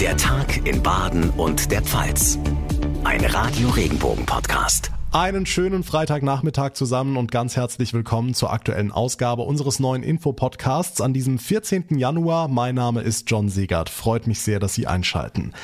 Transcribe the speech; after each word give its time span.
Der 0.00 0.14
Tag 0.16 0.66
in 0.66 0.82
Baden 0.82 1.30
und 1.30 1.70
der 1.70 1.80
Pfalz. 1.80 2.38
Ein 3.04 3.24
Radio 3.24 3.70
Regenbogen 3.70 4.26
Podcast. 4.26 4.90
Einen 5.16 5.46
schönen 5.46 5.82
Freitagnachmittag 5.82 6.74
zusammen 6.74 7.16
und 7.16 7.32
ganz 7.32 7.56
herzlich 7.56 7.94
willkommen 7.94 8.34
zur 8.34 8.52
aktuellen 8.52 8.92
Ausgabe 8.92 9.44
unseres 9.44 9.80
neuen 9.80 10.02
Info-Podcasts 10.02 11.00
an 11.00 11.14
diesem 11.14 11.38
14. 11.38 11.96
Januar. 11.96 12.48
Mein 12.48 12.74
Name 12.74 13.00
ist 13.00 13.30
John 13.30 13.48
Segert. 13.48 13.88
Freut 13.88 14.26
mich 14.26 14.42
sehr, 14.42 14.60
dass 14.60 14.74
Sie 14.74 14.86
einschalten. 14.86 15.54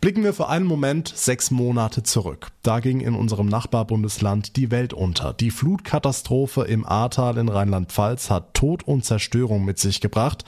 Blicken 0.00 0.24
wir 0.24 0.32
für 0.32 0.48
einen 0.48 0.64
Moment 0.64 1.12
sechs 1.14 1.50
Monate 1.50 2.02
zurück. 2.02 2.52
Da 2.62 2.80
ging 2.80 3.00
in 3.00 3.14
unserem 3.14 3.48
Nachbarbundesland 3.48 4.56
die 4.56 4.70
Welt 4.70 4.94
unter. 4.94 5.34
Die 5.34 5.50
Flutkatastrophe 5.50 6.62
im 6.62 6.86
Ahrtal 6.86 7.36
in 7.36 7.50
Rheinland-Pfalz 7.50 8.30
hat 8.30 8.54
Tod 8.54 8.82
und 8.82 9.04
Zerstörung 9.04 9.66
mit 9.66 9.78
sich 9.78 10.00
gebracht. 10.00 10.46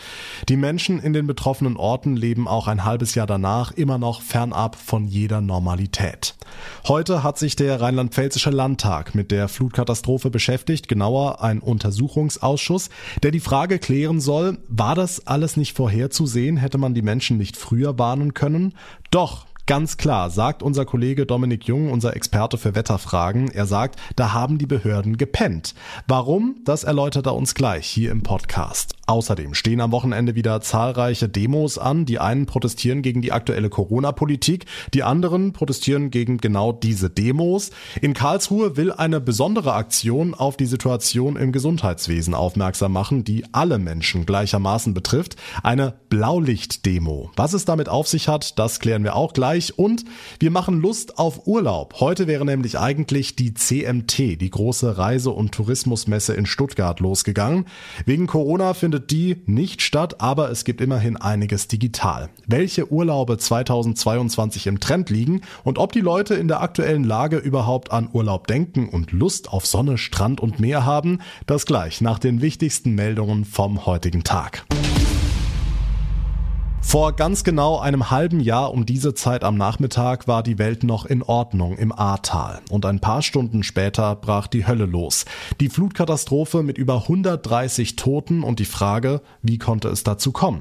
Die 0.49 0.57
Menschen 0.57 1.01
in 1.01 1.13
den 1.13 1.27
betroffenen 1.27 1.77
Orten 1.77 2.17
leben 2.17 2.49
auch 2.49 2.67
ein 2.67 2.87
halbes 2.87 3.15
Jahr 3.15 3.27
danach 3.27 3.73
immer 3.73 3.99
noch 3.99 4.23
fernab 4.23 4.77
von 4.77 5.05
jeder 5.05 5.43
Normalität. 5.43 6.35
Heute 6.87 7.23
hat 7.23 7.39
sich 7.39 7.57
der 7.57 7.81
rheinland-pfälzische 7.81 8.51
Landtag 8.51 9.15
mit 9.15 9.31
der 9.31 9.49
Flutkatastrophe 9.49 10.31
beschäftigt, 10.31 10.89
genauer 10.89 11.43
ein 11.43 11.61
Untersuchungsausschuss, 11.61 12.91
der 13.23 13.31
die 13.31 13.41
Frage 13.41 13.79
klären 13.79 14.21
soll, 14.21 14.59
war 14.69 14.95
das 14.95 15.27
alles 15.27 15.57
nicht 15.57 15.77
vorherzusehen, 15.77 16.57
hätte 16.57 16.79
man 16.79 16.95
die 16.95 17.03
Menschen 17.03 17.39
nicht 17.39 17.57
früher 17.57 17.99
warnen 17.99 18.35
können? 18.35 18.75
Doch, 19.11 19.47
Ganz 19.67 19.97
klar, 19.97 20.29
sagt 20.29 20.63
unser 20.63 20.85
Kollege 20.85 21.25
Dominik 21.25 21.67
Jung, 21.67 21.91
unser 21.91 22.15
Experte 22.15 22.59
für 22.59 22.75
Wetterfragen. 22.75 23.49
Er 23.49 23.65
sagt, 23.65 23.99
da 24.15 24.35
haben 24.35 24.59
die 24.59 24.67
Behörden 24.67 25.17
gepennt. 25.17 25.75
Warum? 26.07 26.57
Das 26.67 26.85
erläutert 26.85 27.25
er 27.25 27.35
uns 27.35 27.55
gleich 27.55 27.87
hier 27.87 28.11
im 28.11 28.23
Podcast. 28.23 28.95
Außerdem 29.07 29.53
stehen 29.53 29.83
am 29.83 29.93
Wochenende 29.93 30.35
wieder 30.35 30.63
zahlreiche 30.63 31.29
Demos 31.29 31.77
an. 31.77 32.07
Die 32.07 32.19
einen 32.19 32.47
protestieren 32.47 33.03
gegen 33.03 33.21
die 33.21 33.33
aktuelle 33.33 33.69
Corona-Politik, 33.69 34.65
die 34.95 35.03
anderen 35.03 35.53
protestieren 35.53 36.11
gegen 36.11 36.39
genau 36.39 36.73
diese 36.73 37.11
Demos. 37.11 37.71
In 38.01 38.15
Karlsruhe 38.15 38.79
will 38.79 38.93
eine 38.93 39.21
besondere 39.21 39.75
Aktion 39.75 40.33
auf 40.33 40.57
die 40.57 40.65
Situation 40.65 41.37
im 41.37 41.53
Gesundheitswesen 41.53 42.35
aufmerksam 42.35 42.93
machen, 42.93 43.25
die 43.25 43.45
alle 43.53 43.79
Menschen 43.79 44.25
gleichermaßen 44.25 44.95
betrifft. 44.95 45.37
Eine 45.63 45.95
Blaulicht-Demo. 46.09 47.31
Was 47.37 47.53
es 47.53 47.67
damit 47.67 47.91
auf 47.91 48.09
sich 48.09 48.29
hat, 48.29 48.59
das 48.59 48.81
klären 48.81 49.05
wir 49.05 49.17
auch 49.17 49.35
gleich 49.35 49.79
und 49.79 50.05
wir 50.41 50.51
machen 50.51 50.81
Lust 50.81 51.19
auf 51.19 51.47
Urlaub. 51.47 52.01
Heute 52.01 52.27
wäre 52.27 52.47
nämlich 52.47 52.79
eigentlich 52.79 53.37
die 53.37 53.53
CMT, 53.53 54.41
die 54.41 54.51
große 54.51 54.97
Reise- 54.97 55.31
und 55.31 55.53
Tourismusmesse 55.53 56.33
in 56.33 56.47
Stuttgart 56.47 57.01
losgegangen. 57.01 57.67
Wegen 58.07 58.27
Corona 58.27 58.73
findet 58.73 58.94
die 59.01 59.43
nicht 59.47 59.83
statt, 59.83 60.21
aber 60.21 60.51
es 60.51 60.65
gibt 60.65 60.81
immerhin 60.81 61.17
einiges 61.17 61.69
digital. 61.69 62.31
Welche 62.47 62.91
Urlaube 62.91 63.39
2022 63.39 64.67
im 64.67 64.81
Trend 64.81 65.11
liegen 65.11 65.43
und 65.63 65.79
ob 65.79 65.93
die 65.93 66.01
Leute 66.01 66.35
in 66.35 66.49
der 66.49 66.63
aktuellen 66.63 67.05
Lage 67.05 67.37
überhaupt 67.37 67.93
an 67.93 68.09
Urlaub 68.13 68.47
denken 68.47 68.89
und 68.89 69.13
Lust 69.13 69.53
auf 69.53 69.67
Sonne, 69.67 69.99
Strand 69.99 70.41
und 70.41 70.61
Meer 70.61 70.85
haben, 70.85 71.21
das 71.47 71.67
gleich 71.67 72.01
nach 72.01 72.19
den 72.19 72.41
wichtigsten 72.41 72.95
Meldungen 72.95 73.45
vom 73.45 73.87
heutigen 73.87 74.25
Tag. 74.25 74.65
Vor 76.87 77.15
ganz 77.15 77.43
genau 77.43 77.81
einem 77.81 78.11
halben 78.11 78.39
Jahr 78.39 78.73
um 78.73 78.87
diese 78.87 79.15
Zeit 79.15 79.43
am 79.43 79.57
Nachmittag 79.57 80.29
war 80.29 80.45
die 80.45 80.59
Welt 80.59 80.85
noch 80.85 81.07
in 81.07 81.23
Ordnung 81.25 81.77
im 81.77 81.91
Ahrtal. 81.91 82.61
Und 82.71 82.87
ein 82.87 83.01
paar 83.01 83.23
Stunden 83.23 83.65
später 83.65 84.15
brach 84.15 84.47
die 84.47 84.67
Hölle 84.67 84.85
los. 84.85 85.25
Die 85.61 85.71
Flutkatastrophe 85.71 86.63
mit 86.63 86.79
über 86.79 87.03
130 87.03 87.97
Toten 87.97 88.45
und 88.45 88.61
die 88.61 88.65
Frage, 88.65 89.23
wie 89.43 89.59
konnte 89.59 89.89
es 89.89 90.05
dazu 90.05 90.31
kommen? 90.31 90.61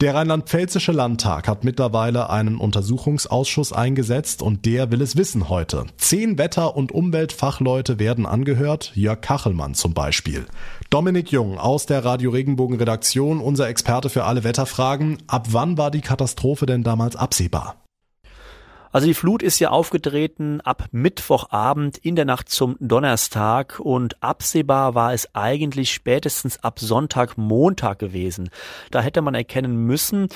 Der 0.00 0.14
rheinland-pfälzische 0.14 0.92
Landtag 0.92 1.48
hat 1.48 1.64
mittlerweile 1.64 2.30
einen 2.30 2.58
Untersuchungsausschuss 2.58 3.72
eingesetzt 3.72 4.42
und 4.42 4.66
der 4.66 4.90
will 4.90 5.00
es 5.02 5.16
wissen 5.16 5.48
heute. 5.48 5.86
Zehn 5.96 6.38
Wetter- 6.38 6.76
und 6.76 6.92
Umweltfachleute 6.92 7.98
werden 7.98 8.26
angehört, 8.26 8.92
Jörg 8.94 9.20
Kachelmann 9.20 9.74
zum 9.74 9.94
Beispiel. 9.94 10.46
Dominik 10.90 11.32
Jung 11.32 11.58
aus 11.58 11.86
der 11.86 12.04
Radio 12.04 12.30
Regenbogen 12.30 12.76
Redaktion, 12.76 13.40
unser 13.40 13.68
Experte 13.68 14.10
für 14.10 14.24
alle 14.24 14.44
Wetterfragen. 14.44 15.18
Ab 15.26 15.48
wann 15.50 15.78
war 15.78 15.90
die 15.90 16.00
Katastrophe 16.00 16.66
denn 16.66 16.82
damals 16.82 17.16
absehbar? 17.16 17.85
Also 18.92 19.06
die 19.06 19.14
Flut 19.14 19.42
ist 19.42 19.58
ja 19.58 19.70
aufgetreten 19.70 20.60
ab 20.60 20.86
Mittwochabend 20.92 21.98
in 21.98 22.16
der 22.16 22.24
Nacht 22.24 22.48
zum 22.48 22.76
Donnerstag 22.80 23.80
und 23.80 24.22
absehbar 24.22 24.94
war 24.94 25.12
es 25.12 25.34
eigentlich 25.34 25.92
spätestens 25.92 26.62
ab 26.62 26.78
Sonntag, 26.78 27.36
Montag 27.36 27.98
gewesen. 27.98 28.50
Da 28.90 29.00
hätte 29.00 29.22
man 29.22 29.34
erkennen 29.34 29.76
müssen, 29.76 30.28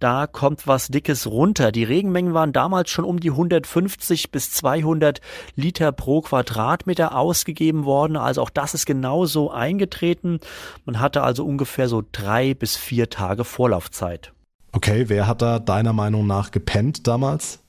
da 0.00 0.26
kommt 0.26 0.66
was 0.66 0.88
Dickes 0.88 1.26
runter. 1.26 1.72
Die 1.72 1.84
Regenmengen 1.84 2.34
waren 2.34 2.52
damals 2.52 2.90
schon 2.90 3.04
um 3.04 3.20
die 3.20 3.30
150 3.30 4.30
bis 4.30 4.50
200 4.52 5.20
Liter 5.54 5.92
pro 5.92 6.22
Quadratmeter 6.22 7.16
ausgegeben 7.16 7.84
worden. 7.84 8.16
Also 8.16 8.42
auch 8.42 8.50
das 8.50 8.74
ist 8.74 8.86
genauso 8.86 9.50
eingetreten. 9.50 10.40
Man 10.84 11.00
hatte 11.00 11.22
also 11.22 11.44
ungefähr 11.44 11.88
so 11.88 12.02
drei 12.10 12.54
bis 12.54 12.76
vier 12.76 13.10
Tage 13.10 13.44
Vorlaufzeit. 13.44 14.32
Okay, 14.72 15.08
wer 15.08 15.26
hat 15.26 15.42
da 15.42 15.58
deiner 15.58 15.92
Meinung 15.92 16.26
nach 16.26 16.50
gepennt 16.50 17.06
damals? 17.06 17.60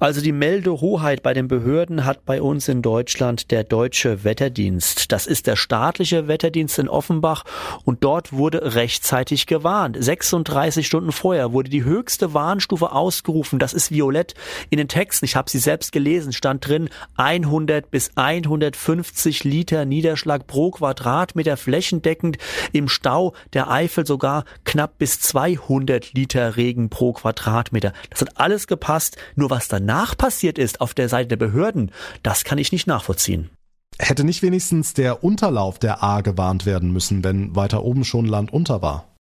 Also 0.00 0.20
die 0.20 0.32
Meldehoheit 0.32 1.22
bei 1.22 1.34
den 1.34 1.48
Behörden 1.48 2.04
hat 2.04 2.24
bei 2.24 2.42
uns 2.42 2.68
in 2.68 2.82
Deutschland 2.82 3.50
der 3.50 3.64
Deutsche 3.64 4.24
Wetterdienst. 4.24 5.12
Das 5.12 5.26
ist 5.26 5.46
der 5.46 5.56
staatliche 5.56 6.28
Wetterdienst 6.28 6.78
in 6.78 6.88
Offenbach 6.88 7.44
und 7.84 8.02
dort 8.04 8.32
wurde 8.32 8.74
rechtzeitig 8.74 9.46
gewarnt. 9.46 9.96
36 9.98 10.86
Stunden 10.86 11.12
vorher 11.12 11.52
wurde 11.52 11.70
die 11.70 11.84
höchste 11.84 12.34
Warnstufe 12.34 12.92
ausgerufen. 12.92 13.58
Das 13.58 13.72
ist 13.72 13.90
violett. 13.90 14.34
In 14.70 14.78
den 14.78 14.88
Texten, 14.88 15.24
ich 15.24 15.36
habe 15.36 15.50
sie 15.50 15.58
selbst 15.58 15.92
gelesen, 15.92 16.32
stand 16.32 16.66
drin 16.66 16.88
100 17.16 17.90
bis 17.90 18.10
150 18.16 19.44
Liter 19.44 19.84
Niederschlag 19.84 20.46
pro 20.46 20.70
Quadratmeter 20.72 21.56
flächendeckend. 21.56 22.38
Im 22.72 22.88
Stau 22.88 23.34
der 23.52 23.70
Eifel 23.70 24.06
sogar 24.06 24.44
knapp 24.64 24.98
bis 24.98 25.20
200 25.20 26.12
Liter 26.14 26.56
Regen 26.56 26.88
pro 26.88 27.12
Quadratmeter. 27.12 27.92
Das 28.10 28.20
hat 28.20 28.38
alles 28.38 28.66
gepasst. 28.66 29.16
Nur 29.36 29.50
was 29.52 29.68
danach 29.68 30.16
passiert 30.16 30.58
ist 30.58 30.80
auf 30.80 30.94
der 30.94 31.10
Seite 31.10 31.28
der 31.28 31.36
Behörden, 31.36 31.92
das 32.22 32.42
kann 32.42 32.56
ich 32.56 32.72
nicht 32.72 32.86
nachvollziehen. 32.86 33.50
Hätte 33.98 34.24
nicht 34.24 34.42
wenigstens 34.42 34.94
der 34.94 35.22
Unterlauf 35.22 35.78
der 35.78 36.02
A 36.02 36.22
gewarnt 36.22 36.64
werden 36.64 36.90
müssen, 36.90 37.22
wenn 37.22 37.54
weiter 37.54 37.84
oben 37.84 38.04
schon 38.04 38.24
Land 38.24 38.50
unter 38.50 38.80
war? 38.80 39.11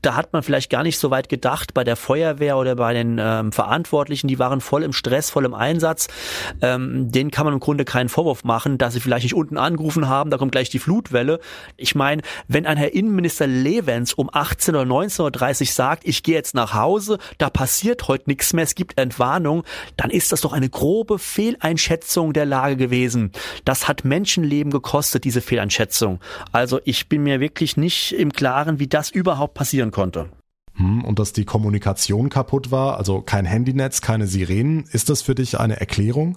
Da 0.00 0.14
hat 0.16 0.32
man 0.32 0.42
vielleicht 0.42 0.70
gar 0.70 0.82
nicht 0.82 0.98
so 0.98 1.10
weit 1.10 1.28
gedacht 1.28 1.74
bei 1.74 1.84
der 1.84 1.96
Feuerwehr 1.96 2.56
oder 2.56 2.76
bei 2.76 2.94
den 2.94 3.18
ähm, 3.20 3.52
Verantwortlichen, 3.52 4.28
die 4.28 4.38
waren 4.38 4.60
voll 4.60 4.82
im 4.82 4.92
Stress, 4.92 5.30
voll 5.30 5.44
im 5.44 5.54
Einsatz. 5.54 6.08
Ähm, 6.60 7.10
denen 7.10 7.30
kann 7.30 7.44
man 7.44 7.54
im 7.54 7.60
Grunde 7.60 7.84
keinen 7.84 8.08
Vorwurf 8.08 8.44
machen, 8.44 8.78
dass 8.78 8.94
sie 8.94 9.00
vielleicht 9.00 9.24
nicht 9.24 9.34
unten 9.34 9.56
angerufen 9.56 10.08
haben, 10.08 10.30
da 10.30 10.38
kommt 10.38 10.52
gleich 10.52 10.70
die 10.70 10.78
Flutwelle. 10.78 11.40
Ich 11.76 11.94
meine, 11.94 12.22
wenn 12.48 12.66
ein 12.66 12.76
Herr 12.76 12.94
Innenminister 12.94 13.46
Levens 13.46 14.14
um 14.14 14.30
18 14.32 14.74
oder 14.74 14.90
19.30 14.90 15.60
Uhr 15.60 15.66
sagt, 15.66 16.06
ich 16.06 16.22
gehe 16.22 16.34
jetzt 16.34 16.54
nach 16.54 16.74
Hause, 16.74 17.18
da 17.38 17.50
passiert 17.50 18.08
heute 18.08 18.24
nichts 18.28 18.52
mehr, 18.52 18.64
es 18.64 18.74
gibt 18.74 18.98
Entwarnung, 18.98 19.64
dann 19.96 20.10
ist 20.10 20.32
das 20.32 20.40
doch 20.40 20.52
eine 20.52 20.68
grobe 20.68 21.18
Fehleinschätzung 21.18 22.32
der 22.32 22.46
Lage 22.46 22.76
gewesen. 22.76 23.32
Das 23.64 23.88
hat 23.88 24.04
Menschenleben 24.04 24.72
gekostet, 24.72 25.24
diese 25.24 25.40
Fehleinschätzung. 25.40 26.20
Also 26.52 26.80
ich 26.84 27.08
bin 27.08 27.22
mir 27.22 27.40
wirklich 27.40 27.76
nicht 27.76 28.12
im 28.12 28.32
Klaren, 28.32 28.78
wie 28.78 28.86
das 28.86 29.10
überhaupt 29.10 29.31
überhaupt 29.32 29.54
passieren 29.54 29.90
konnte. 29.90 30.28
Hm, 30.74 31.04
und 31.04 31.18
dass 31.18 31.32
die 31.32 31.44
Kommunikation 31.44 32.28
kaputt 32.28 32.70
war, 32.70 32.98
also 32.98 33.22
kein 33.22 33.44
Handynetz, 33.44 34.00
keine 34.00 34.26
Sirenen, 34.26 34.84
ist 34.92 35.08
das 35.08 35.22
für 35.22 35.34
dich 35.34 35.58
eine 35.58 35.80
Erklärung? 35.80 36.36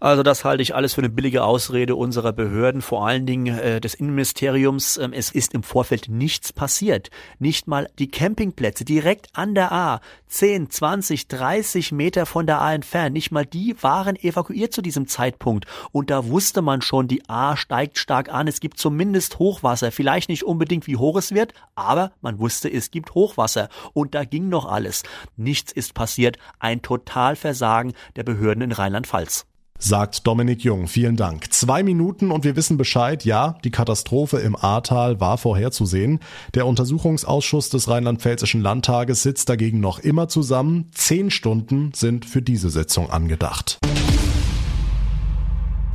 Also 0.00 0.22
das 0.22 0.44
halte 0.44 0.62
ich 0.62 0.74
alles 0.74 0.94
für 0.94 1.00
eine 1.00 1.08
billige 1.08 1.42
Ausrede 1.42 1.96
unserer 1.96 2.32
Behörden, 2.32 2.82
vor 2.82 3.06
allen 3.06 3.26
Dingen 3.26 3.58
äh, 3.58 3.80
des 3.80 3.94
Innenministeriums. 3.94 4.98
Ähm, 4.98 5.12
es 5.12 5.30
ist 5.30 5.54
im 5.54 5.62
Vorfeld 5.62 6.08
nichts 6.08 6.52
passiert. 6.52 7.10
Nicht 7.38 7.66
mal 7.66 7.88
die 7.98 8.10
Campingplätze 8.10 8.84
direkt 8.84 9.28
an 9.32 9.54
der 9.54 9.72
A, 9.72 10.00
10, 10.28 10.70
20, 10.70 11.28
30 11.28 11.92
Meter 11.92 12.26
von 12.26 12.46
der 12.46 12.60
A 12.60 12.74
entfernt, 12.74 13.14
nicht 13.14 13.30
mal 13.30 13.46
die 13.46 13.74
waren 13.82 14.16
evakuiert 14.16 14.72
zu 14.72 14.82
diesem 14.82 15.08
Zeitpunkt. 15.08 15.66
Und 15.92 16.10
da 16.10 16.26
wusste 16.26 16.62
man 16.62 16.82
schon, 16.82 17.08
die 17.08 17.28
A 17.28 17.56
steigt 17.56 17.98
stark 17.98 18.28
an, 18.28 18.48
es 18.48 18.60
gibt 18.60 18.78
zumindest 18.78 19.38
Hochwasser. 19.38 19.92
Vielleicht 19.92 20.28
nicht 20.28 20.44
unbedingt, 20.44 20.86
wie 20.86 20.96
hoch 20.96 21.16
es 21.16 21.32
wird, 21.32 21.54
aber 21.74 22.12
man 22.20 22.38
wusste, 22.38 22.70
es 22.70 22.90
gibt 22.90 23.14
Hochwasser. 23.14 23.68
Und 23.94 24.14
da 24.14 24.24
ging 24.24 24.48
noch 24.48 24.66
alles. 24.66 25.04
Nichts 25.36 25.72
ist 25.72 25.94
passiert. 25.94 26.38
Ein 26.58 26.82
Totalversagen 26.82 27.94
der 28.16 28.24
Behörden 28.24 28.62
in 28.62 28.72
Rheinland-Pfalz 28.72 29.46
sagt 29.78 30.26
Dominik 30.26 30.64
Jung. 30.64 30.86
Vielen 30.88 31.16
Dank. 31.16 31.52
Zwei 31.52 31.82
Minuten 31.82 32.30
und 32.30 32.44
wir 32.44 32.56
wissen 32.56 32.76
Bescheid. 32.76 33.24
Ja, 33.24 33.58
die 33.64 33.70
Katastrophe 33.70 34.38
im 34.38 34.56
Ahrtal 34.56 35.20
war 35.20 35.38
vorherzusehen. 35.38 36.20
Der 36.54 36.66
Untersuchungsausschuss 36.66 37.70
des 37.70 37.88
Rheinland-Pfälzischen 37.88 38.60
Landtages 38.60 39.22
sitzt 39.22 39.48
dagegen 39.48 39.80
noch 39.80 39.98
immer 39.98 40.28
zusammen. 40.28 40.90
Zehn 40.92 41.30
Stunden 41.30 41.92
sind 41.94 42.24
für 42.24 42.42
diese 42.42 42.70
Sitzung 42.70 43.10
angedacht. 43.10 43.78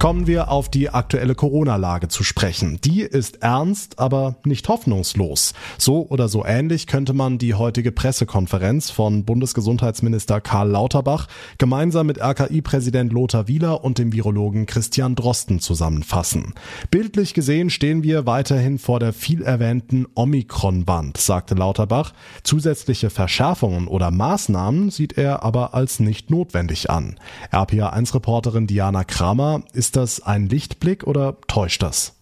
Kommen 0.01 0.25
wir 0.25 0.50
auf 0.50 0.68
die 0.68 0.89
aktuelle 0.89 1.36
Corona-Lage 1.36 2.07
zu 2.07 2.24
sprechen. 2.24 2.80
Die 2.83 3.01
ist 3.01 3.44
ernst, 3.44 4.00
aber 4.00 4.38
nicht 4.44 4.68
hoffnungslos. 4.68 5.53
So 5.77 6.07
oder 6.09 6.27
so 6.27 6.44
ähnlich 6.44 6.88
könnte 6.88 7.13
man 7.13 7.38
die 7.38 7.53
heutige 7.53 7.92
Pressekonferenz 7.92 8.89
von 8.89 9.25
Bundesgesundheitsminister 9.25 10.42
Karl 10.42 10.69
Lauterbach 10.69 11.27
gemeinsam 11.59 12.07
mit 12.07 12.19
RKI-Präsident 12.19 13.13
Lothar 13.13 13.48
Wieler 13.48 13.83
und 13.83 14.00
dem 14.00 14.12
Virologen 14.12 14.65
Christian 14.65 15.13
Drosten 15.13 15.59
zusammenfassen. 15.59 16.56
Bildlich 16.89 17.36
gesehen 17.36 17.69
stehen 17.69 18.01
wir 18.01 18.25
weiterhin 18.25 18.80
vor 18.80 19.00
der 19.00 19.13
viel 19.13 19.44
erwähnten 19.44 20.07
Omikron-Wand, 20.15 21.18
sagte 21.18 21.53
Lauterbach. 21.53 22.13
Zusätzliche 22.42 23.12
Verschärfungen 23.12 23.88
oder 23.88 24.09
Maßnahmen 24.09 24.89
sieht 24.89 25.19
er 25.19 25.44
aber 25.44 25.75
als 25.75 26.00
nicht 26.00 26.31
notwendig 26.31 26.89
an. 26.89 27.19
RPA1-Reporterin 27.51 28.65
Diana 28.65 29.03
Kramer 29.03 29.62
ist 29.74 29.90
ist 29.91 29.97
das 29.97 30.21
ein 30.21 30.47
Lichtblick 30.47 31.03
oder 31.03 31.35
täuscht 31.47 31.83
das? 31.83 32.13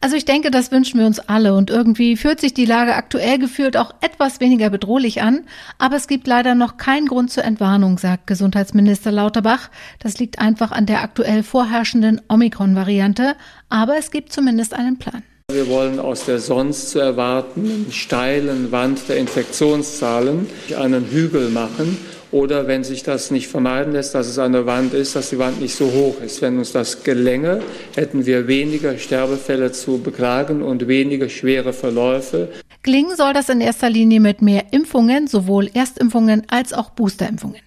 Also 0.00 0.14
ich 0.14 0.24
denke, 0.24 0.52
das 0.52 0.70
wünschen 0.70 1.00
wir 1.00 1.06
uns 1.06 1.18
alle 1.18 1.54
und 1.54 1.70
irgendwie 1.70 2.16
fühlt 2.16 2.40
sich 2.40 2.54
die 2.54 2.66
Lage 2.66 2.94
aktuell 2.94 3.40
gefühlt 3.40 3.76
auch 3.76 3.92
etwas 4.00 4.38
weniger 4.38 4.70
bedrohlich 4.70 5.22
an, 5.22 5.40
aber 5.76 5.96
es 5.96 6.06
gibt 6.06 6.28
leider 6.28 6.54
noch 6.54 6.76
keinen 6.76 7.08
Grund 7.08 7.32
zur 7.32 7.42
Entwarnung, 7.42 7.98
sagt 7.98 8.28
Gesundheitsminister 8.28 9.10
Lauterbach. 9.10 9.70
Das 9.98 10.18
liegt 10.18 10.38
einfach 10.38 10.70
an 10.70 10.86
der 10.86 11.02
aktuell 11.02 11.42
vorherrschenden 11.42 12.20
Omikron-Variante, 12.28 13.34
aber 13.70 13.96
es 13.96 14.12
gibt 14.12 14.32
zumindest 14.32 14.72
einen 14.72 14.98
Plan. 14.98 15.24
Wir 15.50 15.68
wollen 15.68 15.98
aus 15.98 16.26
der 16.26 16.38
sonst 16.38 16.90
zu 16.90 17.00
erwartenden 17.00 17.90
steilen 17.90 18.70
Wand 18.70 19.08
der 19.08 19.16
Infektionszahlen 19.16 20.46
einen 20.78 21.06
Hügel 21.10 21.50
machen 21.50 21.98
oder 22.32 22.66
wenn 22.66 22.84
sich 22.84 23.02
das 23.02 23.30
nicht 23.30 23.48
vermeiden 23.48 23.92
lässt, 23.92 24.14
dass 24.14 24.26
es 24.26 24.38
eine 24.38 24.66
Wand 24.66 24.94
ist, 24.94 25.16
dass 25.16 25.30
die 25.30 25.38
Wand 25.38 25.60
nicht 25.60 25.74
so 25.74 25.86
hoch 25.86 26.20
ist. 26.20 26.42
Wenn 26.42 26.58
uns 26.58 26.72
das 26.72 27.02
gelänge, 27.02 27.62
hätten 27.94 28.26
wir 28.26 28.48
weniger 28.48 28.98
Sterbefälle 28.98 29.72
zu 29.72 29.98
beklagen 29.98 30.62
und 30.62 30.88
weniger 30.88 31.28
schwere 31.28 31.72
Verläufe. 31.72 32.48
Gelingen 32.82 33.16
soll 33.16 33.32
das 33.32 33.48
in 33.48 33.60
erster 33.60 33.90
Linie 33.90 34.20
mit 34.20 34.42
mehr 34.42 34.72
Impfungen, 34.72 35.26
sowohl 35.26 35.70
Erstimpfungen 35.72 36.42
als 36.48 36.72
auch 36.72 36.90
Boosterimpfungen. 36.90 37.60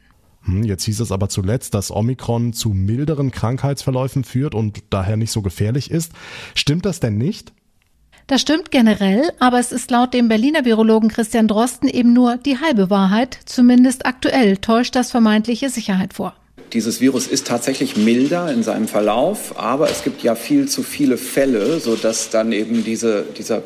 Hm, 0.44 0.64
jetzt 0.64 0.84
hieß 0.86 1.02
es 1.02 1.12
aber 1.12 1.30
zuletzt, 1.30 1.74
dass 1.74 1.92
Omikron 1.92 2.54
zu 2.54 2.70
milderen 2.70 3.32
Krankheitsverläufen 3.32 4.24
führt 4.24 4.56
und 4.56 4.84
daher 4.90 5.18
nicht 5.18 5.32
so 5.32 5.42
gefährlich 5.42 5.92
ist. 5.92 6.14
Stimmt 6.56 6.86
das 6.86 7.00
denn 7.00 7.18
nicht? 7.18 7.54
Das 8.30 8.42
stimmt 8.42 8.70
generell, 8.70 9.32
aber 9.40 9.58
es 9.60 9.72
ist 9.72 9.90
laut 9.90 10.14
dem 10.14 10.28
Berliner 10.28 10.64
Virologen 10.64 11.10
Christian 11.10 11.48
Drosten 11.48 11.90
eben 11.90 12.14
nur 12.14 12.38
die 12.38 12.60
halbe 12.60 12.92
Wahrheit. 12.92 13.40
Zumindest 13.46 14.06
aktuell 14.06 14.58
täuscht 14.58 14.96
das 14.96 15.10
vermeintliche 15.10 15.72
Sicherheit 15.72 16.14
vor. 16.14 16.36
Dieses 16.72 17.02
Virus 17.02 17.26
ist 17.26 17.48
tatsächlich 17.48 17.98
milder 17.98 18.54
in 18.54 18.62
seinem 18.62 18.88
Verlauf, 18.88 19.58
aber 19.58 19.90
es 19.90 20.04
gibt 20.04 20.22
ja 20.22 20.36
viel 20.36 20.68
zu 20.68 20.84
viele 20.84 21.18
Fälle, 21.18 21.80
sodass 21.80 22.30
dann 22.30 22.52
eben 22.52 22.84
diese, 22.84 23.26
dieser 23.36 23.64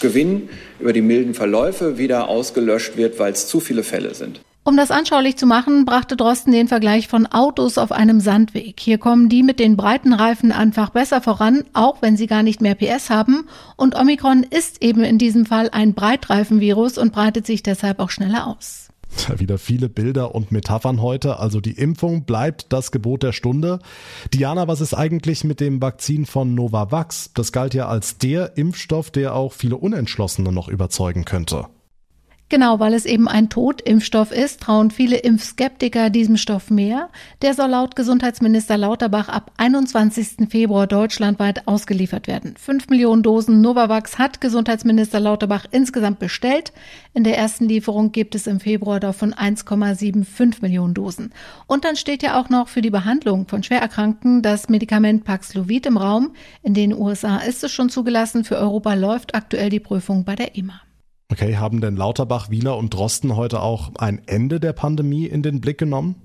Gewinn 0.00 0.48
über 0.78 0.92
die 0.92 1.02
milden 1.02 1.34
Verläufe 1.34 1.98
wieder 1.98 2.28
ausgelöscht 2.28 2.96
wird, 2.96 3.18
weil 3.18 3.32
es 3.32 3.48
zu 3.48 3.58
viele 3.58 3.82
Fälle 3.82 4.14
sind. 4.14 4.40
Um 4.66 4.78
das 4.78 4.90
anschaulich 4.90 5.36
zu 5.36 5.44
machen, 5.44 5.84
brachte 5.84 6.16
Drosten 6.16 6.50
den 6.50 6.68
Vergleich 6.68 7.06
von 7.06 7.26
Autos 7.26 7.76
auf 7.76 7.92
einem 7.92 8.20
Sandweg. 8.20 8.80
Hier 8.80 8.96
kommen 8.96 9.28
die 9.28 9.42
mit 9.42 9.60
den 9.60 9.76
breiten 9.76 10.14
Reifen 10.14 10.52
einfach 10.52 10.88
besser 10.88 11.20
voran, 11.20 11.64
auch 11.74 12.00
wenn 12.00 12.16
sie 12.16 12.26
gar 12.26 12.42
nicht 12.42 12.62
mehr 12.62 12.74
PS 12.74 13.10
haben. 13.10 13.46
Und 13.76 13.94
Omikron 13.94 14.42
ist 14.42 14.82
eben 14.82 15.04
in 15.04 15.18
diesem 15.18 15.44
Fall 15.44 15.68
ein 15.70 15.92
Breitreifenvirus 15.92 16.96
und 16.96 17.12
breitet 17.12 17.44
sich 17.44 17.62
deshalb 17.62 18.00
auch 18.00 18.08
schneller 18.08 18.46
aus. 18.46 18.88
Wieder 19.36 19.58
viele 19.58 19.90
Bilder 19.90 20.34
und 20.34 20.50
Metaphern 20.50 21.02
heute. 21.02 21.38
Also 21.38 21.60
die 21.60 21.72
Impfung 21.78 22.24
bleibt 22.24 22.72
das 22.72 22.90
Gebot 22.90 23.22
der 23.22 23.32
Stunde. 23.32 23.80
Diana, 24.32 24.66
was 24.66 24.80
ist 24.80 24.94
eigentlich 24.94 25.44
mit 25.44 25.60
dem 25.60 25.82
Vakzin 25.82 26.24
von 26.24 26.54
Novavax? 26.54 27.32
Das 27.34 27.52
galt 27.52 27.74
ja 27.74 27.88
als 27.88 28.16
der 28.16 28.56
Impfstoff, 28.56 29.10
der 29.10 29.34
auch 29.34 29.52
viele 29.52 29.76
Unentschlossene 29.76 30.52
noch 30.52 30.68
überzeugen 30.68 31.26
könnte. 31.26 31.66
Genau, 32.50 32.78
weil 32.78 32.92
es 32.92 33.06
eben 33.06 33.26
ein 33.26 33.48
Totimpfstoff 33.48 34.30
ist, 34.30 34.60
trauen 34.60 34.90
viele 34.90 35.16
Impfskeptiker 35.16 36.10
diesem 36.10 36.36
Stoff 36.36 36.70
mehr. 36.70 37.08
Der 37.40 37.54
soll 37.54 37.70
laut 37.70 37.96
Gesundheitsminister 37.96 38.76
Lauterbach 38.76 39.30
ab 39.30 39.50
21. 39.56 40.50
Februar 40.50 40.86
deutschlandweit 40.86 41.66
ausgeliefert 41.66 42.28
werden. 42.28 42.54
Fünf 42.58 42.90
Millionen 42.90 43.22
Dosen 43.22 43.62
Novavax 43.62 44.18
hat 44.18 44.42
Gesundheitsminister 44.42 45.20
Lauterbach 45.20 45.64
insgesamt 45.70 46.18
bestellt. 46.18 46.74
In 47.14 47.24
der 47.24 47.38
ersten 47.38 47.64
Lieferung 47.66 48.12
gibt 48.12 48.34
es 48.34 48.46
im 48.46 48.60
Februar 48.60 49.00
davon 49.00 49.32
1,75 49.32 50.60
Millionen 50.60 50.92
Dosen. 50.92 51.32
Und 51.66 51.86
dann 51.86 51.96
steht 51.96 52.22
ja 52.22 52.38
auch 52.38 52.50
noch 52.50 52.68
für 52.68 52.82
die 52.82 52.90
Behandlung 52.90 53.48
von 53.48 53.62
Schwererkrankten 53.62 54.42
das 54.42 54.68
Medikament 54.68 55.24
Paxlovid 55.24 55.86
im 55.86 55.96
Raum. 55.96 56.34
In 56.62 56.74
den 56.74 56.92
USA 56.92 57.38
ist 57.38 57.64
es 57.64 57.72
schon 57.72 57.88
zugelassen. 57.88 58.44
Für 58.44 58.58
Europa 58.58 58.92
läuft 58.92 59.34
aktuell 59.34 59.70
die 59.70 59.80
Prüfung 59.80 60.24
bei 60.24 60.34
der 60.34 60.58
EMA. 60.58 60.83
Okay, 61.30 61.56
haben 61.56 61.80
denn 61.80 61.96
Lauterbach, 61.96 62.50
Wieler 62.50 62.76
und 62.76 62.92
Drosten 62.92 63.36
heute 63.36 63.60
auch 63.60 63.92
ein 63.98 64.22
Ende 64.26 64.60
der 64.60 64.72
Pandemie 64.72 65.26
in 65.26 65.42
den 65.42 65.60
Blick 65.60 65.78
genommen? 65.78 66.24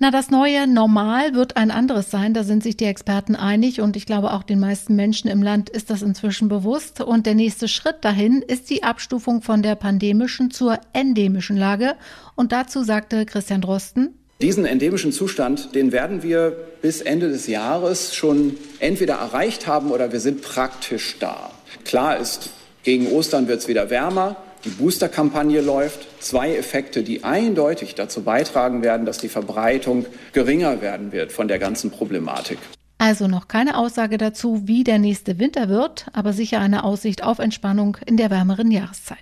Na, 0.00 0.10
das 0.10 0.28
neue 0.28 0.66
Normal 0.66 1.34
wird 1.34 1.56
ein 1.56 1.70
anderes 1.70 2.10
sein, 2.10 2.34
da 2.34 2.42
sind 2.42 2.62
sich 2.62 2.76
die 2.76 2.84
Experten 2.84 3.36
einig 3.36 3.80
und 3.80 3.96
ich 3.96 4.06
glaube 4.06 4.32
auch 4.32 4.42
den 4.42 4.58
meisten 4.58 4.96
Menschen 4.96 5.30
im 5.30 5.40
Land 5.40 5.70
ist 5.70 5.88
das 5.88 6.02
inzwischen 6.02 6.48
bewusst. 6.48 7.00
Und 7.00 7.26
der 7.26 7.34
nächste 7.34 7.68
Schritt 7.68 8.04
dahin 8.04 8.42
ist 8.42 8.68
die 8.70 8.82
Abstufung 8.82 9.40
von 9.40 9.62
der 9.62 9.76
pandemischen 9.76 10.50
zur 10.50 10.78
endemischen 10.92 11.56
Lage. 11.56 11.94
Und 12.34 12.52
dazu 12.52 12.82
sagte 12.82 13.24
Christian 13.24 13.60
Drosten, 13.60 14.18
diesen 14.42 14.66
endemischen 14.66 15.12
Zustand, 15.12 15.74
den 15.76 15.92
werden 15.92 16.24
wir 16.24 16.50
bis 16.82 17.00
Ende 17.00 17.28
des 17.28 17.46
Jahres 17.46 18.14
schon 18.14 18.56
entweder 18.80 19.14
erreicht 19.14 19.68
haben 19.68 19.92
oder 19.92 20.12
wir 20.12 20.20
sind 20.20 20.42
praktisch 20.42 21.16
da. 21.20 21.52
Klar 21.84 22.18
ist, 22.18 22.50
gegen 22.84 23.08
Ostern 23.08 23.48
wird 23.48 23.60
es 23.60 23.68
wieder 23.68 23.90
wärmer. 23.90 24.36
Die 24.64 24.70
Booster-Kampagne 24.70 25.60
läuft. 25.60 26.22
Zwei 26.22 26.54
Effekte, 26.54 27.02
die 27.02 27.24
eindeutig 27.24 27.94
dazu 27.94 28.22
beitragen 28.22 28.82
werden, 28.82 29.04
dass 29.04 29.18
die 29.18 29.28
Verbreitung 29.28 30.06
geringer 30.32 30.80
werden 30.80 31.12
wird 31.12 31.32
von 31.32 31.48
der 31.48 31.58
ganzen 31.58 31.90
Problematik. 31.90 32.58
Also 32.98 33.26
noch 33.26 33.48
keine 33.48 33.76
Aussage 33.76 34.18
dazu, 34.18 34.62
wie 34.66 34.84
der 34.84 34.98
nächste 34.98 35.38
Winter 35.38 35.68
wird, 35.68 36.06
aber 36.12 36.32
sicher 36.32 36.60
eine 36.60 36.84
Aussicht 36.84 37.24
auf 37.24 37.38
Entspannung 37.38 37.96
in 38.06 38.16
der 38.16 38.30
wärmeren 38.30 38.70
Jahreszeit. 38.70 39.18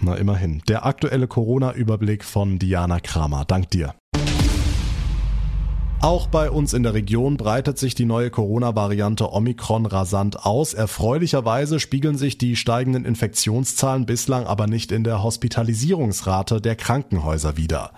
Na 0.00 0.16
immerhin. 0.16 0.62
Der 0.68 0.84
aktuelle 0.84 1.26
Corona-Überblick 1.26 2.24
von 2.24 2.58
Diana 2.58 3.00
Kramer. 3.00 3.44
Dank 3.46 3.70
dir. 3.70 3.94
Auch 6.04 6.26
bei 6.26 6.50
uns 6.50 6.74
in 6.74 6.82
der 6.82 6.92
Region 6.92 7.38
breitet 7.38 7.78
sich 7.78 7.94
die 7.94 8.04
neue 8.04 8.28
Corona-Variante 8.28 9.32
Omikron 9.32 9.86
rasant 9.86 10.44
aus. 10.44 10.74
Erfreulicherweise 10.74 11.80
spiegeln 11.80 12.18
sich 12.18 12.36
die 12.36 12.56
steigenden 12.56 13.06
Infektionszahlen 13.06 14.04
bislang 14.04 14.44
aber 14.44 14.66
nicht 14.66 14.92
in 14.92 15.02
der 15.02 15.22
Hospitalisierungsrate 15.22 16.60
der 16.60 16.76
Krankenhäuser 16.76 17.56
wider. 17.56 17.92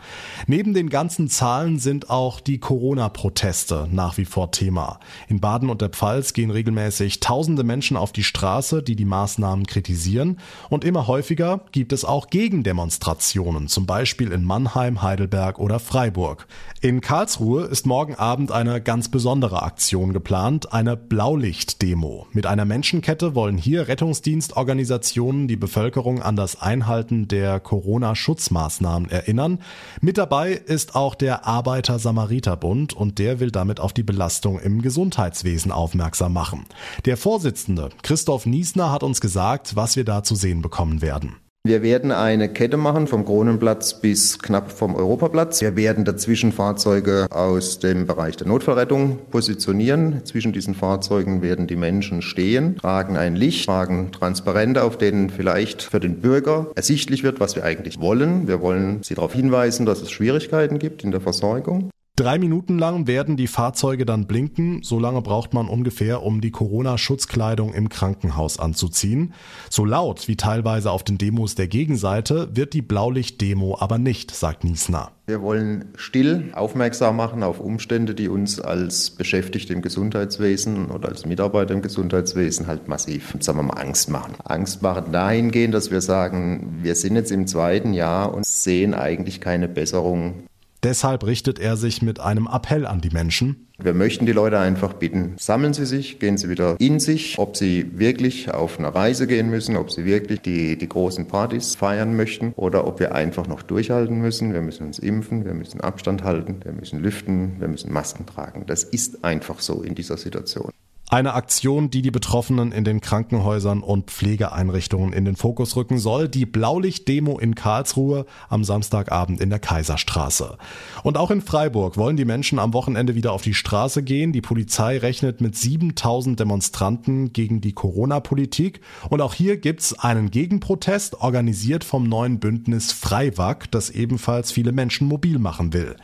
Neben 0.47 0.73
den 0.73 0.89
ganzen 0.89 1.29
Zahlen 1.29 1.81
sind 1.81 2.09
auch 2.09 2.39
die 2.39 2.61
Corona-Proteste 2.61 3.89
nach 3.91 4.19
wie 4.19 4.25
vor 4.25 4.53
Thema. 4.53 5.01
In 5.27 5.41
Baden 5.41 5.69
und 5.69 5.83
der 5.83 5.89
Pfalz 5.89 6.33
gehen 6.33 6.53
regelmäßig 6.53 7.19
tausende 7.19 7.65
Menschen 7.65 7.97
auf 7.97 8.13
die 8.13 8.23
Straße, 8.23 8.85
die 8.85 8.95
die 8.95 9.05
Maßnahmen 9.05 9.67
kritisieren. 9.67 10.39
Und 10.71 10.85
immer 10.85 11.09
häufiger 11.09 11.63
gibt 11.73 11.93
es 11.93 12.05
auch 12.05 12.29
Gegendemonstrationen, 12.29 13.67
zum 13.67 13.85
Beispiel 13.85 14.31
in 14.31 14.45
Mannheim, 14.45 15.03
Heidelberg 15.03 15.59
oder 15.59 15.81
Freiburg. 15.81 16.47
In 16.81 17.01
Karlsruhe 17.01 17.65
ist 17.65 17.85
morgen 17.85 17.96
Abend 17.97 18.53
eine 18.53 18.83
ganz 18.83 19.09
besondere 19.09 19.63
Aktion 19.63 20.13
geplant, 20.13 20.73
eine 20.73 20.99
Blaulicht-Demo. 20.99 22.27
Mit 22.33 22.45
einer 22.45 22.67
Menschenkette 22.67 23.35
wollen 23.35 23.57
hier 23.57 23.89
Rettungsdienstorganisationen 23.89 25.49
die 25.49 25.57
Bevölkerung 25.57 26.21
an 26.21 26.37
das 26.37 26.61
Einhalten 26.61 27.27
der 27.27 27.59
Corona-Schutzmaßnahmen 27.59 29.09
erinnern. 29.09 29.61
Mit 30.03 30.19
dabei 30.19 30.53
ist 30.53 30.95
auch 30.95 31.15
der 31.15 31.47
Arbeiter-Samariter-Bund 31.47 32.93
und 32.93 33.19
der 33.19 33.41
will 33.41 33.51
damit 33.51 33.81
auf 33.81 33.95
die 33.95 34.03
Belastung 34.03 34.61
im 34.61 34.83
Gesundheitswesen 34.83 35.73
aufmerksam 35.73 36.35
machen. 36.35 36.67
Der 37.07 37.17
Vorsitzende 37.17 37.89
Christoph 38.03 38.45
Niesner 38.45 38.93
hat 38.93 39.03
uns 39.05 39.23
gesagt, 39.23 39.75
was 39.75 39.97
wir 39.97 40.05
da 40.05 40.23
zu 40.23 40.35
sehen 40.35 40.61
bekommen 40.61 41.01
werden. 41.01 41.37
Wir 41.67 41.83
werden 41.83 42.13
eine 42.13 42.49
Kette 42.49 42.77
machen 42.77 43.09
vom 43.09 43.25
Kronenplatz 43.25 43.95
bis 44.01 44.39
knapp 44.39 44.71
vom 44.71 44.95
Europaplatz. 44.95 45.61
Wir 45.61 45.75
werden 45.75 46.05
dazwischen 46.05 46.53
Fahrzeuge 46.53 47.27
aus 47.31 47.81
dem 47.81 48.07
Bereich 48.07 48.37
der 48.37 48.47
Notfallrettung 48.47 49.19
positionieren. 49.33 50.25
Zwischen 50.25 50.53
diesen 50.53 50.77
Fahrzeugen 50.77 51.43
werden 51.43 51.67
die 51.67 51.75
Menschen 51.75 52.23
stehen, 52.23 52.77
tragen 52.77 53.17
ein 53.17 53.35
Licht, 53.35 53.67
tragen 53.67 54.13
Transparente, 54.13 54.85
auf 54.85 54.97
denen 54.97 55.29
vielleicht 55.29 55.83
für 55.83 55.99
den 55.99 56.21
Bürger 56.21 56.69
ersichtlich 56.77 57.25
wird, 57.25 57.41
was 57.41 57.57
wir 57.57 57.65
eigentlich 57.65 57.99
wollen. 57.99 58.47
Wir 58.47 58.61
wollen 58.61 59.03
sie 59.03 59.17
darauf 59.17 59.33
hinweisen, 59.33 59.87
dass 59.87 60.03
es 60.03 60.13
Schwierigkeiten 60.13 60.79
gibt 60.79 61.03
in 61.03 61.11
der 61.11 61.21
Versorgung. 61.21 61.91
Drei 62.19 62.39
Minuten 62.39 62.79
lang 62.79 63.07
werden 63.07 63.37
die 63.37 63.47
Fahrzeuge 63.47 64.07
dann 64.07 64.27
blinken. 64.27 64.83
So 64.83 64.99
lange 64.99 65.21
braucht 65.21 65.53
man 65.53 65.69
ungefähr, 65.69 66.23
um 66.23 66.41
die 66.41 66.51
Corona-Schutzkleidung 66.51 67.75
im 67.75 67.91
Krankenhaus 67.91 68.59
anzuziehen. 68.59 69.35
So 69.69 69.85
laut 69.85 70.27
wie 70.27 70.37
teilweise 70.37 70.93
auf 70.93 71.05
den 71.05 71.19
Demos 71.19 71.57
der 71.57 71.69
Gegenseite 71.69 72.49
wird 72.57 72.73
die 72.73 72.81
Blaulicht-Demo 72.81 73.77
aber 73.79 73.99
nicht, 73.99 74.31
sagt 74.31 74.65
Niesner. 74.65 75.11
Wir 75.27 75.43
wollen 75.43 75.93
still 75.97 76.53
aufmerksam 76.55 77.17
machen 77.17 77.43
auf 77.43 77.61
Umstände, 77.61 78.15
die 78.15 78.31
uns 78.31 78.61
als 78.63 79.11
Beschäftigte 79.11 79.75
im 79.75 79.83
Gesundheitswesen 79.83 80.91
oder 80.91 81.11
als 81.11 81.27
Mitarbeiter 81.27 81.75
im 81.75 81.83
Gesundheitswesen 81.83 82.67
halt 82.67 82.89
massiv, 82.89 83.37
sagen 83.41 83.59
wir 83.59 83.65
mal, 83.65 83.75
Angst 83.75 84.09
machen. 84.09 84.37
Angst 84.43 84.81
machen 84.81 85.13
dahingehend, 85.13 85.75
dass 85.75 85.91
wir 85.91 86.01
sagen, 86.01 86.79
wir 86.81 86.95
sind 86.95 87.17
jetzt 87.17 87.31
im 87.31 87.47
zweiten 87.47 87.93
Jahr 87.93 88.33
und 88.33 88.47
sehen 88.47 88.95
eigentlich 88.95 89.43
keine 89.43 89.69
Besserung 89.69 90.47
Deshalb 90.87 91.27
richtet 91.27 91.59
er 91.59 91.77
sich 91.77 92.01
mit 92.01 92.21
einem 92.21 92.47
Appell 92.47 92.87
an 92.87 93.01
die 93.01 93.11
Menschen. 93.11 93.67
Wir 93.77 93.93
möchten 93.93 94.25
die 94.25 94.31
Leute 94.31 94.61
einfach 94.61 94.93
bitten, 94.93 95.35
sammeln 95.37 95.75
Sie 95.75 95.85
sich, 95.85 96.21
gehen 96.21 96.39
Sie 96.39 96.49
wieder 96.49 96.77
in 96.79 97.01
sich, 97.01 97.37
ob 97.41 97.57
Sie 97.57 97.99
wirklich 97.99 98.55
auf 98.55 98.79
eine 98.79 98.95
Reise 98.95 99.27
gehen 99.27 99.51
müssen, 99.51 99.77
ob 99.77 99.91
Sie 99.91 100.05
wirklich 100.05 100.43
die, 100.43 100.79
die 100.79 100.89
großen 100.89 101.27
Partys 101.27 101.75
feiern 101.75 102.15
möchten 102.15 102.53
oder 102.55 102.87
ob 102.87 103.01
wir 103.01 103.17
einfach 103.17 103.49
noch 103.49 103.63
durchhalten 103.63 104.21
müssen. 104.21 104.53
Wir 104.53 104.63
müssen 104.63 104.87
uns 104.87 105.01
impfen, 105.01 105.45
wir 105.45 105.55
müssen 105.55 105.81
Abstand 105.81 106.23
halten, 106.23 106.61
wir 106.63 106.73
müssen 106.73 107.01
lüften, 107.01 107.57
wir 107.59 107.67
müssen 107.67 107.93
Masken 107.93 108.25
tragen. 108.25 108.63
Das 108.69 108.85
ist 108.85 109.25
einfach 109.25 109.59
so 109.59 109.83
in 109.83 109.97
dieser 109.97 110.19
Situation. 110.19 110.71
Eine 111.09 111.35
Aktion, 111.35 111.89
die 111.89 112.03
die 112.03 112.11
Betroffenen 112.11 112.73
in 112.73 112.83
den 112.83 113.01
Krankenhäusern 113.01 113.81
und 113.85 114.11
Pflegeeinrichtungen 114.11 115.13
in 115.13 115.25
den 115.25 115.37
Fokus 115.37 115.77
rücken 115.77 115.99
soll, 115.99 116.29
die 116.29 116.47
Blaulicht-Demo 116.47 117.39
in 117.39 117.55
Karlsruhe 117.55 118.27
am 118.49 118.65
Samstagabend 118.65 119.41
in 119.41 119.49
der 119.49 119.61
Kaiserstraße. 119.61 120.59
Und 121.05 121.17
auch 121.17 121.31
in 121.31 121.43
Freiburg 121.43 121.97
wollen 121.97 122.17
die 122.17 122.25
Menschen 122.25 122.59
am 122.59 122.73
Wochenende 122.73 123.15
wieder 123.15 123.33
auf 123.33 123.43
die 123.43 123.55
Straße 123.55 124.03
gehen. 124.03 124.33
Die 124.33 124.41
Polizei 124.41 124.99
rechnet 124.99 125.41
mit 125.41 125.55
7000 125.55 126.41
Demonstranten 126.41 127.33
gegen 127.33 127.61
die 127.61 127.73
Corona-Politik. 127.73 128.81
Und 129.09 129.21
auch 129.21 129.33
hier 129.33 129.59
gibt's 129.59 129.97
einen 129.97 130.33
Gegenprotest, 130.33 131.21
organisiert 131.21 131.85
vom 131.85 132.09
neuen 132.09 132.41
Bündnis 132.41 132.91
Freiwag, 132.91 133.71
das 133.71 133.91
ebenfalls 133.91 134.51
viele 134.51 134.73
Menschen 134.73 135.07
mobil 135.07 135.39
machen 135.39 135.73
will. 135.73 135.95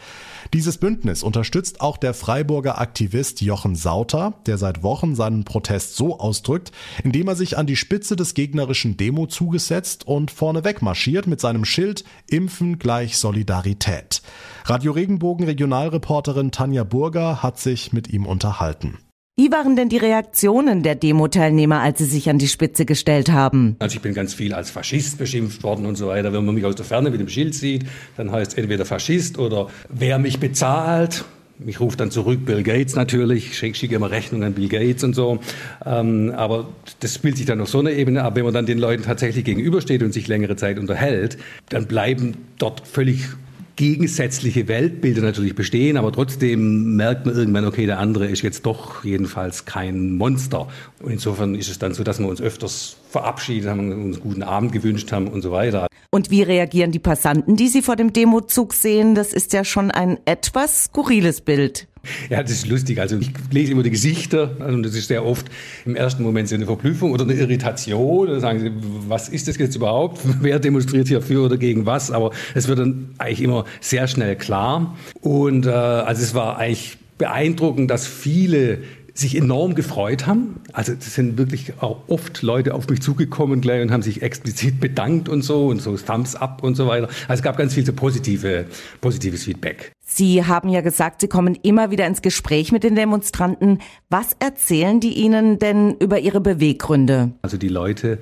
Dieses 0.52 0.78
Bündnis 0.78 1.22
unterstützt 1.22 1.80
auch 1.80 1.96
der 1.96 2.14
Freiburger 2.14 2.80
Aktivist 2.80 3.40
Jochen 3.40 3.76
Sauter, 3.76 4.34
der 4.46 4.58
seit 4.58 4.82
Wochen 4.82 5.14
seinen 5.14 5.44
Protest 5.44 5.96
so 5.96 6.18
ausdrückt, 6.18 6.72
indem 7.02 7.28
er 7.28 7.36
sich 7.36 7.58
an 7.58 7.66
die 7.66 7.76
Spitze 7.76 8.16
des 8.16 8.34
gegnerischen 8.34 8.96
Demo 8.96 9.26
zugesetzt 9.26 10.06
und 10.06 10.30
vorneweg 10.30 10.82
marschiert 10.82 11.26
mit 11.26 11.40
seinem 11.40 11.64
Schild 11.64 12.04
Impfen 12.28 12.78
gleich 12.78 13.18
Solidarität. 13.18 14.22
Radio 14.64 14.92
Regenbogen 14.92 15.46
Regionalreporterin 15.46 16.50
Tanja 16.52 16.84
Burger 16.84 17.42
hat 17.42 17.58
sich 17.58 17.92
mit 17.92 18.08
ihm 18.08 18.26
unterhalten. 18.26 18.98
Wie 19.34 19.50
waren 19.50 19.76
denn 19.76 19.88
die 19.88 19.96
Reaktionen 19.96 20.82
der 20.82 20.94
Demo-Teilnehmer, 20.94 21.80
als 21.80 22.00
sie 22.00 22.04
sich 22.04 22.28
an 22.28 22.36
die 22.36 22.48
Spitze 22.48 22.84
gestellt 22.84 23.32
haben? 23.32 23.76
Also 23.78 23.96
ich 23.96 24.02
bin 24.02 24.12
ganz 24.12 24.34
viel 24.34 24.52
als 24.52 24.70
Faschist 24.70 25.16
beschimpft 25.16 25.62
worden 25.62 25.86
und 25.86 25.96
so 25.96 26.08
weiter. 26.08 26.34
Wenn 26.34 26.44
man 26.44 26.54
mich 26.54 26.66
aus 26.66 26.74
der 26.74 26.84
Ferne 26.84 27.08
mit 27.08 27.18
dem 27.18 27.30
Schild 27.30 27.54
sieht, 27.54 27.86
dann 28.18 28.30
heißt 28.30 28.52
es 28.52 28.58
entweder 28.58 28.84
Faschist 28.84 29.38
oder 29.38 29.68
wer 29.88 30.18
mich 30.18 30.38
bezahlt. 30.38 31.24
Ich 31.64 31.80
rufe 31.80 31.96
dann 31.96 32.10
zurück 32.10 32.44
Bill 32.44 32.62
Gates 32.62 32.94
natürlich, 32.94 33.56
schicke 33.56 33.74
schick 33.74 33.92
immer 33.92 34.10
Rechnungen 34.10 34.48
an 34.48 34.52
Bill 34.52 34.68
Gates 34.68 35.02
und 35.02 35.14
so. 35.14 35.38
Ähm, 35.86 36.34
aber 36.36 36.68
das 37.00 37.14
spielt 37.14 37.38
sich 37.38 37.46
dann 37.46 37.58
auf 37.62 37.70
so 37.70 37.78
einer 37.78 37.92
Ebene 37.92 38.24
ab. 38.24 38.36
Wenn 38.36 38.44
man 38.44 38.52
dann 38.52 38.66
den 38.66 38.78
Leuten 38.78 39.02
tatsächlich 39.02 39.46
gegenübersteht 39.46 40.02
und 40.02 40.12
sich 40.12 40.28
längere 40.28 40.56
Zeit 40.56 40.78
unterhält, 40.78 41.38
dann 41.70 41.86
bleiben 41.86 42.36
dort 42.58 42.86
völlig 42.86 43.28
gegensätzliche 43.76 44.68
Weltbilder 44.68 45.22
natürlich 45.22 45.54
bestehen, 45.54 45.96
aber 45.96 46.12
trotzdem 46.12 46.96
merkt 46.96 47.26
man 47.26 47.34
irgendwann, 47.34 47.64
okay, 47.64 47.86
der 47.86 47.98
andere 47.98 48.26
ist 48.26 48.42
jetzt 48.42 48.66
doch 48.66 49.04
jedenfalls 49.04 49.64
kein 49.64 50.16
Monster. 50.16 50.68
Und 51.00 51.12
insofern 51.12 51.54
ist 51.54 51.70
es 51.70 51.78
dann 51.78 51.94
so, 51.94 52.04
dass 52.04 52.18
wir 52.18 52.28
uns 52.28 52.40
öfters 52.40 52.96
verabschiedet 53.10 53.68
haben, 53.68 53.92
uns 53.92 54.16
einen 54.16 54.22
guten 54.22 54.42
Abend 54.42 54.72
gewünscht 54.72 55.10
haben 55.12 55.28
und 55.28 55.42
so 55.42 55.50
weiter. 55.52 55.86
Und 56.10 56.30
wie 56.30 56.42
reagieren 56.42 56.92
die 56.92 56.98
Passanten, 56.98 57.56
die 57.56 57.68
Sie 57.68 57.82
vor 57.82 57.96
dem 57.96 58.12
Demozug 58.12 58.74
sehen? 58.74 59.14
Das 59.14 59.32
ist 59.32 59.52
ja 59.52 59.64
schon 59.64 59.90
ein 59.90 60.18
etwas 60.24 60.84
skurriles 60.84 61.40
Bild. 61.40 61.88
Ja, 62.30 62.42
das 62.42 62.52
ist 62.52 62.68
lustig. 62.68 63.00
Also 63.00 63.16
ich 63.18 63.30
lese 63.50 63.72
immer 63.72 63.82
die 63.82 63.90
Gesichter 63.90 64.56
und 64.66 64.82
das 64.82 64.94
ist 64.94 65.08
sehr 65.08 65.24
oft 65.24 65.46
im 65.84 65.94
ersten 65.94 66.22
Moment 66.22 66.48
so 66.48 66.54
eine 66.54 66.66
Verblüffung 66.66 67.12
oder 67.12 67.24
eine 67.24 67.34
Irritation. 67.34 68.26
Da 68.26 68.40
sagen 68.40 68.60
sie, 68.60 68.72
was 69.08 69.28
ist 69.28 69.48
das 69.48 69.58
jetzt 69.58 69.76
überhaupt? 69.76 70.20
Wer 70.40 70.58
demonstriert 70.58 71.08
hier 71.08 71.22
für 71.22 71.44
oder 71.44 71.56
gegen 71.56 71.86
was? 71.86 72.10
Aber 72.10 72.32
es 72.54 72.68
wird 72.68 72.78
dann 72.78 73.10
eigentlich 73.18 73.42
immer 73.42 73.64
sehr 73.80 74.06
schnell 74.08 74.36
klar. 74.36 74.96
Und 75.20 75.66
äh, 75.66 75.70
also 75.70 76.22
es 76.22 76.34
war 76.34 76.58
eigentlich 76.58 76.98
beeindruckend, 77.18 77.90
dass 77.90 78.06
viele 78.06 78.78
sich 79.14 79.36
enorm 79.36 79.74
gefreut 79.74 80.26
haben. 80.26 80.60
Also 80.72 80.92
es 80.92 81.14
sind 81.14 81.36
wirklich 81.36 81.74
auch 81.80 82.08
oft 82.08 82.42
Leute 82.42 82.74
auf 82.74 82.88
mich 82.88 83.02
zugekommen 83.02 83.60
gleich 83.60 83.82
und 83.82 83.92
haben 83.92 84.02
sich 84.02 84.22
explizit 84.22 84.80
bedankt 84.80 85.28
und 85.28 85.42
so 85.42 85.66
und 85.66 85.82
so 85.82 85.96
Thumbs 85.96 86.34
up 86.34 86.62
und 86.62 86.76
so 86.76 86.86
weiter. 86.86 87.08
Also 87.28 87.40
es 87.40 87.42
gab 87.42 87.58
ganz 87.58 87.74
viel 87.74 87.84
so 87.84 87.92
positive, 87.92 88.64
positives 89.00 89.44
Feedback. 89.44 89.91
Sie 90.04 90.44
haben 90.44 90.68
ja 90.68 90.80
gesagt, 90.80 91.20
Sie 91.20 91.28
kommen 91.28 91.56
immer 91.62 91.90
wieder 91.90 92.06
ins 92.06 92.22
Gespräch 92.22 92.72
mit 92.72 92.84
den 92.84 92.94
Demonstranten. 92.94 93.78
Was 94.10 94.36
erzählen 94.40 95.00
die 95.00 95.14
Ihnen 95.14 95.58
denn 95.58 95.96
über 95.98 96.18
ihre 96.18 96.40
Beweggründe? 96.40 97.32
Also 97.42 97.56
die 97.56 97.68
Leute 97.68 98.18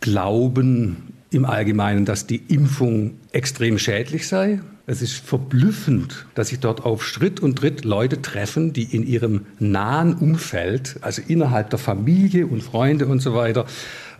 glauben 0.00 1.14
im 1.30 1.44
Allgemeinen, 1.44 2.04
dass 2.04 2.26
die 2.26 2.42
Impfung 2.48 3.14
extrem 3.32 3.78
schädlich 3.78 4.28
sei. 4.28 4.60
Es 4.86 5.02
ist 5.02 5.16
verblüffend, 5.16 6.26
dass 6.34 6.48
sich 6.48 6.60
dort 6.60 6.86
auf 6.86 7.04
Schritt 7.04 7.40
und 7.40 7.56
Tritt 7.56 7.84
Leute 7.84 8.22
treffen, 8.22 8.72
die 8.72 8.84
in 8.84 9.06
ihrem 9.06 9.44
nahen 9.58 10.14
Umfeld, 10.14 10.96
also 11.02 11.20
innerhalb 11.26 11.68
der 11.68 11.78
Familie 11.78 12.46
und 12.46 12.62
Freunde 12.62 13.06
und 13.06 13.20
so 13.20 13.34
weiter, 13.34 13.66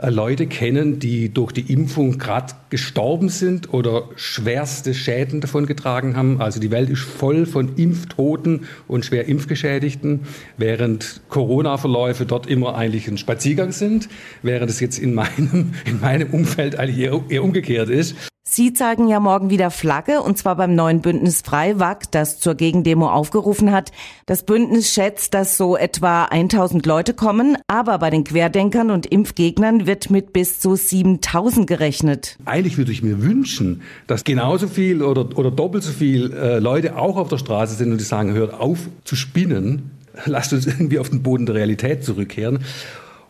Leute 0.06 0.46
kennen, 0.46 1.00
die 1.00 1.32
durch 1.32 1.52
die 1.52 1.72
Impfung 1.72 2.18
gerade 2.18 2.54
gestorben 2.70 3.28
sind 3.28 3.72
oder 3.72 4.08
schwerste 4.14 4.94
Schäden 4.94 5.40
davon 5.40 5.66
getragen 5.66 6.16
haben. 6.16 6.40
Also 6.40 6.60
die 6.60 6.70
Welt 6.70 6.88
ist 6.88 7.02
voll 7.02 7.46
von 7.46 7.74
Impftoten 7.76 8.66
und 8.86 9.04
schwer 9.04 9.26
Impfgeschädigten, 9.26 10.20
während 10.56 11.20
Corona-Verläufe 11.28 12.26
dort 12.26 12.46
immer 12.46 12.76
eigentlich 12.76 13.08
ein 13.08 13.18
Spaziergang 13.18 13.72
sind, 13.72 14.08
während 14.42 14.70
es 14.70 14.78
jetzt 14.78 14.98
in 14.98 15.14
meinem, 15.14 15.74
in 15.84 16.00
meinem 16.00 16.30
Umfeld 16.30 16.78
eigentlich 16.78 16.98
eher, 16.98 17.20
eher 17.28 17.42
umgekehrt 17.42 17.88
ist. 17.88 18.14
Sie 18.50 18.72
zeigen 18.72 19.08
ja 19.08 19.20
morgen 19.20 19.50
wieder 19.50 19.70
Flagge, 19.70 20.22
und 20.22 20.38
zwar 20.38 20.56
beim 20.56 20.74
neuen 20.74 21.02
Bündnis 21.02 21.42
Freiwag, 21.42 22.10
das 22.12 22.40
zur 22.40 22.54
Gegendemo 22.54 23.10
aufgerufen 23.10 23.72
hat. 23.72 23.92
Das 24.24 24.42
Bündnis 24.44 24.90
schätzt, 24.90 25.34
dass 25.34 25.58
so 25.58 25.76
etwa 25.76 26.24
1000 26.24 26.86
Leute 26.86 27.12
kommen, 27.12 27.58
aber 27.66 27.98
bei 27.98 28.08
den 28.08 28.24
Querdenkern 28.24 28.90
und 28.90 29.04
Impfgegnern 29.04 29.86
wird 29.88 30.10
mit 30.10 30.32
bis 30.32 30.60
zu 30.60 30.76
7000 30.76 31.66
gerechnet. 31.66 32.36
Eigentlich 32.44 32.78
würde 32.78 32.92
ich 32.92 33.02
mir 33.02 33.20
wünschen, 33.22 33.82
dass 34.06 34.22
genauso 34.22 34.68
viel 34.68 35.02
oder, 35.02 35.36
oder 35.36 35.50
doppelt 35.50 35.82
so 35.82 35.90
viel 35.90 36.32
äh, 36.32 36.60
Leute 36.60 36.96
auch 36.96 37.16
auf 37.16 37.28
der 37.28 37.38
Straße 37.38 37.74
sind 37.74 37.90
und 37.90 37.98
die 37.98 38.04
sagen, 38.04 38.32
hört 38.34 38.54
auf 38.54 38.78
zu 39.02 39.16
spinnen, 39.16 39.90
lasst 40.26 40.52
uns 40.52 40.66
irgendwie 40.66 41.00
auf 41.00 41.10
den 41.10 41.24
Boden 41.24 41.46
der 41.46 41.56
Realität 41.56 42.04
zurückkehren. 42.04 42.60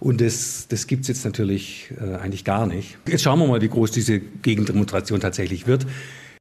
Und 0.01 0.21
das, 0.21 0.67
das 0.69 0.87
gibt 0.87 1.03
es 1.03 1.09
jetzt 1.09 1.25
natürlich 1.25 1.91
äh, 2.01 2.17
eigentlich 2.17 2.45
gar 2.45 2.67
nicht. 2.67 2.99
Jetzt 3.09 3.23
schauen 3.23 3.39
wir 3.39 3.47
mal, 3.47 3.63
wie 3.63 3.69
groß 3.69 3.91
diese 3.91 4.21
Gegendemonstration 4.21 5.21
tatsächlich 5.21 5.67
wird. 5.67 5.87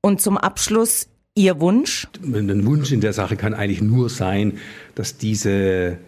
Und 0.01 0.21
zum 0.21 0.37
Abschluss 0.37 1.07
Ihr 1.37 1.59
Wunsch? 1.59 2.07
Ein 2.23 2.65
Wunsch 2.65 2.91
in 2.91 2.99
der 2.99 3.13
Sache 3.13 3.35
kann 3.35 3.53
eigentlich 3.53 3.81
nur 3.81 4.09
sein, 4.09 4.53
dass 4.95 5.17
diese 5.17 5.99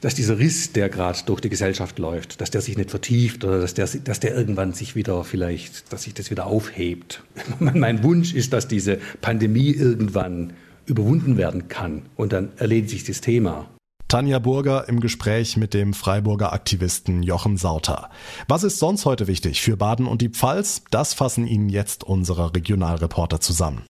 dass 0.00 0.14
dieser 0.14 0.38
Riss, 0.38 0.72
der 0.72 0.88
gerade 0.88 1.18
durch 1.26 1.40
die 1.40 1.48
Gesellschaft 1.48 1.98
läuft, 1.98 2.40
dass 2.40 2.50
der 2.50 2.60
sich 2.60 2.76
nicht 2.76 2.90
vertieft 2.90 3.44
oder 3.44 3.60
dass 3.60 3.74
der, 3.74 3.86
dass 3.86 4.20
der 4.20 4.34
irgendwann 4.34 4.72
sich 4.72 4.94
wieder 4.94 5.24
vielleicht, 5.24 5.92
dass 5.92 6.02
sich 6.04 6.14
das 6.14 6.30
wieder 6.30 6.46
aufhebt. 6.46 7.22
mein 7.58 8.02
Wunsch 8.02 8.34
ist, 8.34 8.52
dass 8.52 8.68
diese 8.68 8.98
Pandemie 9.20 9.70
irgendwann 9.70 10.52
überwunden 10.86 11.36
werden 11.36 11.68
kann 11.68 12.02
und 12.16 12.32
dann 12.32 12.50
erledigt 12.56 12.90
sich 12.90 13.04
das 13.04 13.20
Thema. 13.20 13.68
Tanja 14.08 14.38
Burger 14.38 14.88
im 14.88 15.00
Gespräch 15.00 15.56
mit 15.56 15.74
dem 15.74 15.92
Freiburger 15.92 16.52
Aktivisten 16.52 17.24
Jochen 17.24 17.56
Sauter. 17.56 18.08
Was 18.46 18.62
ist 18.62 18.78
sonst 18.78 19.04
heute 19.04 19.26
wichtig 19.26 19.62
für 19.62 19.76
Baden 19.76 20.06
und 20.06 20.22
die 20.22 20.28
Pfalz? 20.28 20.82
Das 20.92 21.12
fassen 21.12 21.44
Ihnen 21.44 21.68
jetzt 21.68 22.04
unsere 22.04 22.54
Regionalreporter 22.54 23.40
zusammen. 23.40 23.82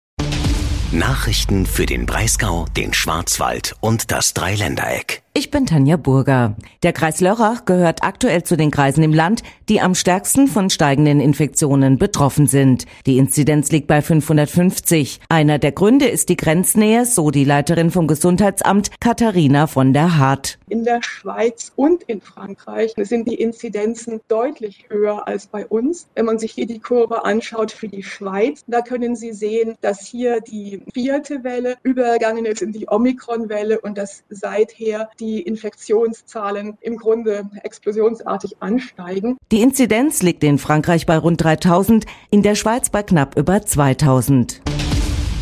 Nachrichten 0.91 1.67
für 1.67 1.85
den 1.85 2.07
Breisgau, 2.07 2.65
den 2.77 2.95
Schwarzwald 2.95 3.77
und 3.81 4.11
das 4.11 4.33
Dreiländereck. 4.33 5.23
Ich 5.39 5.51
bin 5.51 5.67
Tanja 5.67 5.99
Burger. 5.99 6.57
Der 6.83 6.95
Kreis 6.95 7.21
Lörrach 7.21 7.67
gehört 7.67 8.03
aktuell 8.03 8.43
zu 8.43 8.57
den 8.57 8.71
Kreisen 8.71 9.03
im 9.03 9.13
Land, 9.13 9.43
die 9.69 9.83
am 9.83 9.95
stärksten 9.95 10.49
von 10.49 10.71
steigenden 10.71 11.21
Infektionen 11.21 11.99
betroffen 11.99 12.47
sind. 12.47 12.87
Die 13.05 13.19
Inzidenz 13.19 13.71
liegt 13.71 13.87
bei 13.87 14.01
550. 14.01 15.21
Einer 15.29 15.59
der 15.59 15.73
Gründe 15.73 16.07
ist 16.07 16.31
die 16.31 16.39
Grenznähe, 16.39 17.05
so 17.05 17.31
die 17.31 17.45
Leiterin 17.45 17.91
vom 17.91 18.07
Gesundheitsamt 18.07 18.91
Katharina 18.99 19.67
von 19.67 19.93
der 19.93 20.17
Hart. 20.17 20.59
In 20.71 20.85
der 20.85 21.03
Schweiz 21.03 21.71
und 21.77 22.03
in 22.05 22.23
Frankreich 22.23 22.95
sind 22.97 23.29
die 23.29 23.35
Inzidenzen 23.35 24.23
deutlich 24.29 24.87
höher 24.89 25.29
als 25.29 25.49
bei 25.49 25.67
uns. 25.67 26.09
Wenn 26.15 26.25
man 26.25 26.39
sich 26.39 26.53
hier 26.53 26.67
die 26.67 26.79
Kurve 26.79 27.27
anschaut 27.27 27.73
für 27.73 27.89
die 27.89 28.03
Schweiz, 28.03 28.65
da 28.69 28.81
können 28.81 29.15
Sie 29.15 29.35
sehen, 29.35 29.75
dass 29.83 30.07
hier 30.07 30.41
die 30.41 30.81
vierte 30.95 31.45
Welle 31.45 31.77
übergegangen 31.83 32.47
ist 32.47 32.63
in 32.63 32.73
die 32.73 32.89
Omikron-Welle 32.89 33.83
und 33.83 33.99
dass 33.99 34.23
seither 34.31 35.11
die 35.21 35.26
die 35.27 35.43
Infektionszahlen 35.43 36.79
im 36.81 36.97
Grunde 36.97 37.51
explosionsartig 37.65 38.57
ansteigen. 38.61 39.37
Die 39.51 39.61
Inzidenz 39.61 40.23
liegt 40.23 40.45
in 40.45 40.59
Frankreich 40.59 41.05
bei 41.05 41.19
rund 41.19 41.43
3000, 41.43 42.07
in 42.31 42.43
der 42.43 42.55
Schweiz 42.55 42.91
bei 42.91 43.03
knapp 43.03 43.37
über 43.37 43.61
2000. 43.61 44.63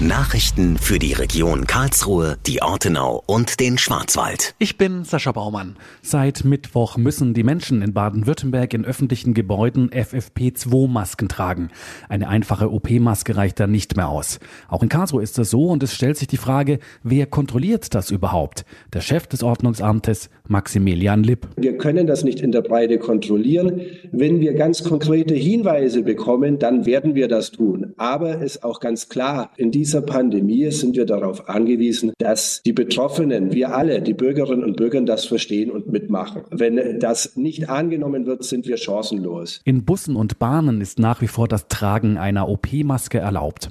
Nachrichten 0.06 0.76
für 0.76 0.99
die 0.99 1.14
Region 1.14 1.66
Karlsruhe, 1.66 2.37
die 2.46 2.61
Ortenau 2.61 3.23
und 3.25 3.58
den 3.58 3.78
Schwarzwald. 3.78 4.54
Ich 4.58 4.76
bin 4.76 5.04
Sascha 5.04 5.32
Baumann. 5.32 5.76
Seit 6.02 6.44
Mittwoch 6.44 6.99
müssen 6.99 7.32
die 7.32 7.42
Menschen 7.42 7.80
in 7.80 7.94
Baden-Württemberg 7.94 8.75
in 8.75 8.84
öffentlichen 8.84 9.32
Gebäuden 9.32 9.88
FFP2-Masken 9.88 11.30
tragen. 11.30 11.70
Eine 12.11 12.28
einfache 12.28 12.70
OP-Maske 12.70 13.34
reicht 13.34 13.58
da 13.58 13.66
nicht 13.66 13.96
mehr 13.96 14.08
aus. 14.08 14.40
Auch 14.68 14.82
in 14.82 14.90
Karlsruhe 14.90 15.23
ist 15.23 15.38
das 15.38 15.49
so 15.49 15.68
und 15.68 15.82
es 15.82 15.94
stellt 15.94 16.18
sich 16.18 16.28
die 16.28 16.37
Frage, 16.37 16.80
wer 17.02 17.25
kontrolliert 17.25 17.94
das 17.94 18.11
überhaupt? 18.11 18.66
Der 18.92 19.00
Chef 19.00 19.26
des 19.26 19.42
Ordnungsamtes, 19.42 20.28
Maximilian 20.48 21.22
Lipp. 21.22 21.48
Wir 21.56 21.78
können 21.78 22.06
das 22.06 22.24
nicht 22.24 22.40
in 22.40 22.52
der 22.52 22.62
Breite 22.62 22.98
kontrollieren. 22.98 23.80
Wenn 24.12 24.40
wir 24.40 24.54
ganz 24.54 24.84
konkrete 24.84 25.34
Hinweise 25.34 26.02
bekommen, 26.02 26.58
dann 26.58 26.86
werden 26.86 27.14
wir 27.14 27.28
das 27.28 27.50
tun. 27.50 27.94
Aber 27.96 28.42
es 28.42 28.56
ist 28.56 28.64
auch 28.64 28.80
ganz 28.80 29.08
klar, 29.08 29.50
in 29.56 29.70
dieser 29.70 30.02
Pandemie 30.02 30.70
sind 30.70 30.96
wir 30.96 31.06
darauf 31.06 31.48
angewiesen, 31.48 32.12
dass 32.18 32.62
die 32.64 32.72
Betroffenen, 32.72 33.52
wir 33.52 33.74
alle, 33.74 34.02
die 34.02 34.14
Bürgerinnen 34.14 34.64
und 34.64 34.76
Bürger 34.76 34.94
das 35.02 35.24
verstehen 35.24 35.70
und 35.70 35.90
mitmachen. 35.90 36.42
Wenn 36.50 37.00
das 37.00 37.36
nicht 37.36 37.68
angenommen 37.68 38.26
wird, 38.26 38.44
sind 38.44 38.66
wir 38.66 38.76
chancenlos. 38.76 39.60
In 39.64 39.84
Bussen 39.84 40.14
und 40.14 40.38
Bahnen 40.38 40.80
ist 40.80 40.98
nach 40.98 41.20
wie 41.20 41.26
vor 41.26 41.48
das 41.48 41.68
Tragen 41.68 42.16
einer 42.16 42.48
OP-Maske 42.48 43.18
erlaubt. 43.18 43.70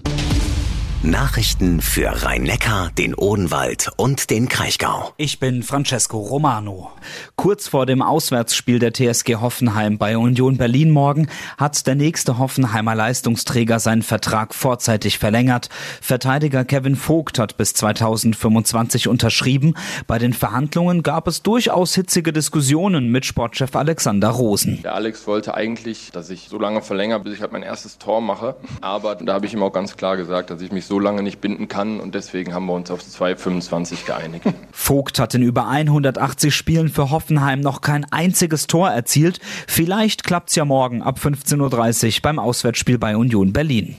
Nachrichten 1.06 1.82
für 1.82 2.24
Rhein-Neckar, 2.24 2.90
den 2.98 3.14
Odenwald 3.14 3.92
und 3.98 4.30
den 4.30 4.48
Kraichgau. 4.48 5.12
Ich 5.18 5.38
bin 5.38 5.62
Francesco 5.62 6.18
Romano. 6.18 6.92
Kurz 7.36 7.68
vor 7.68 7.86
dem 7.86 8.02
Auswärtsspiel 8.02 8.80
der 8.80 8.94
TSG 8.94 9.36
Hoffenheim 9.36 9.98
bei 9.98 10.18
Union 10.18 10.56
Berlin 10.56 10.92
morgen 10.92 11.28
hat 11.58 11.86
der 11.88 11.96
nächste 11.96 12.38
Hoffenheimer 12.38 12.96
Leistungsträger 12.96 13.80
seinen 13.80 14.02
Vertrag 14.02 14.56
vorzeitig 14.56 15.20
verlängert. 15.20 15.68
Verteidiger 16.00 16.64
Kevin 16.64 16.96
Vogt 16.96 17.38
hat 17.38 17.58
bis 17.58 17.74
2025 17.74 19.10
unterschrieben. 19.10 19.74
Bei 20.08 20.20
den 20.20 20.32
Verhandlungen 20.32 21.04
gab 21.04 21.28
es 21.28 21.42
durchaus 21.42 21.96
hitzige 21.96 22.32
Diskussionen 22.32 23.12
mit 23.12 23.26
Sportchef 23.26 23.76
Alexander 23.76 24.30
Rosen. 24.30 24.82
Der 24.84 24.96
Alex 24.96 25.28
wollte 25.28 25.54
eigentlich, 25.54 26.12
dass 26.14 26.30
ich 26.30 26.48
so 26.48 26.58
lange 26.58 26.82
verlängere, 26.82 27.20
bis 27.20 27.34
ich 27.34 27.42
halt 27.42 27.52
mein 27.52 27.64
erstes 27.64 27.98
Tor 27.98 28.22
mache. 28.22 28.56
Aber 28.80 29.16
da 29.16 29.34
habe 29.34 29.46
ich 29.46 29.54
ihm 29.54 29.64
auch 29.64 29.74
ganz 29.74 29.98
klar 29.98 30.16
gesagt, 30.16 30.50
dass 30.50 30.62
ich 30.62 30.72
mich 30.72 30.86
so 30.86 30.93
so 30.94 31.00
lange 31.00 31.24
nicht 31.24 31.42
binden 31.42 31.68
kann 31.68 32.00
und 32.00 32.14
deswegen 32.14 32.54
haben 32.54 32.68
wir 32.68 32.74
uns 32.74 32.92
auf 32.92 33.02
2,25 33.02 34.06
geeinigt. 34.06 34.46
Vogt 34.72 35.18
hat 35.18 35.34
in 35.34 35.42
über 35.42 35.68
180 35.68 36.56
Spielen 36.56 36.88
für 36.90 37.10
Hoffenheim 37.10 37.62
noch 37.62 37.82
kein 37.82 38.06
einziges 38.12 38.68
Tor 38.68 38.92
erzielt. 38.92 39.40
Vielleicht 39.66 40.24
klappt's 40.24 40.54
ja 40.54 40.66
morgen 40.66 41.02
ab 41.02 41.18
15.30 41.20 42.18
Uhr 42.18 42.22
beim 42.22 42.38
Auswärtsspiel 42.38 43.00
bei 43.00 43.18
Union 43.18 43.54
Berlin. 43.54 43.98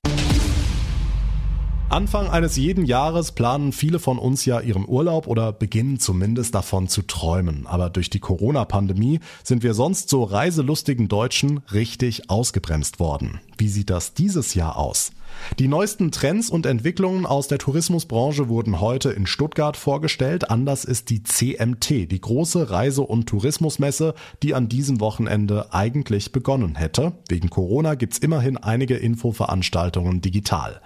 Anfang 1.88 2.28
eines 2.28 2.56
jeden 2.56 2.86
Jahres 2.86 3.32
planen 3.32 3.72
viele 3.72 3.98
von 3.98 4.18
uns 4.18 4.44
ja 4.44 4.60
ihren 4.60 4.88
Urlaub 4.88 5.26
oder 5.26 5.52
beginnen 5.52 5.98
zumindest 5.98 6.54
davon 6.54 6.86
zu 6.86 7.02
träumen. 7.02 7.66
Aber 7.66 7.90
durch 7.90 8.08
die 8.08 8.20
Corona-Pandemie 8.20 9.18
sind 9.42 9.64
wir 9.64 9.74
sonst 9.74 10.08
so 10.08 10.22
reiselustigen 10.22 11.08
Deutschen 11.08 11.58
richtig 11.72 12.30
ausgebremst 12.30 13.00
worden. 13.00 13.40
Wie 13.58 13.68
sieht 13.68 13.90
das 13.90 14.14
dieses 14.14 14.54
Jahr 14.54 14.76
aus? 14.76 15.10
Die 15.58 15.68
neuesten 15.68 16.10
Trends 16.10 16.50
und 16.50 16.66
Entwicklungen 16.66 17.26
aus 17.26 17.48
der 17.48 17.58
Tourismusbranche 17.58 18.48
wurden 18.48 18.80
heute 18.80 19.10
in 19.10 19.26
Stuttgart 19.26 19.76
vorgestellt. 19.76 20.50
Anders 20.50 20.84
ist 20.84 21.10
die 21.10 21.22
CMT, 21.22 22.10
die 22.10 22.20
große 22.20 22.70
Reise- 22.70 23.02
und 23.02 23.26
Tourismusmesse, 23.26 24.14
die 24.42 24.54
an 24.54 24.68
diesem 24.68 25.00
Wochenende 25.00 25.72
eigentlich 25.72 26.32
begonnen 26.32 26.74
hätte. 26.74 27.12
Wegen 27.28 27.50
Corona 27.50 27.94
gibt's 27.94 28.18
immerhin 28.18 28.56
einige 28.56 28.96
Infoveranstaltungen 28.96 30.20
digital. 30.20 30.80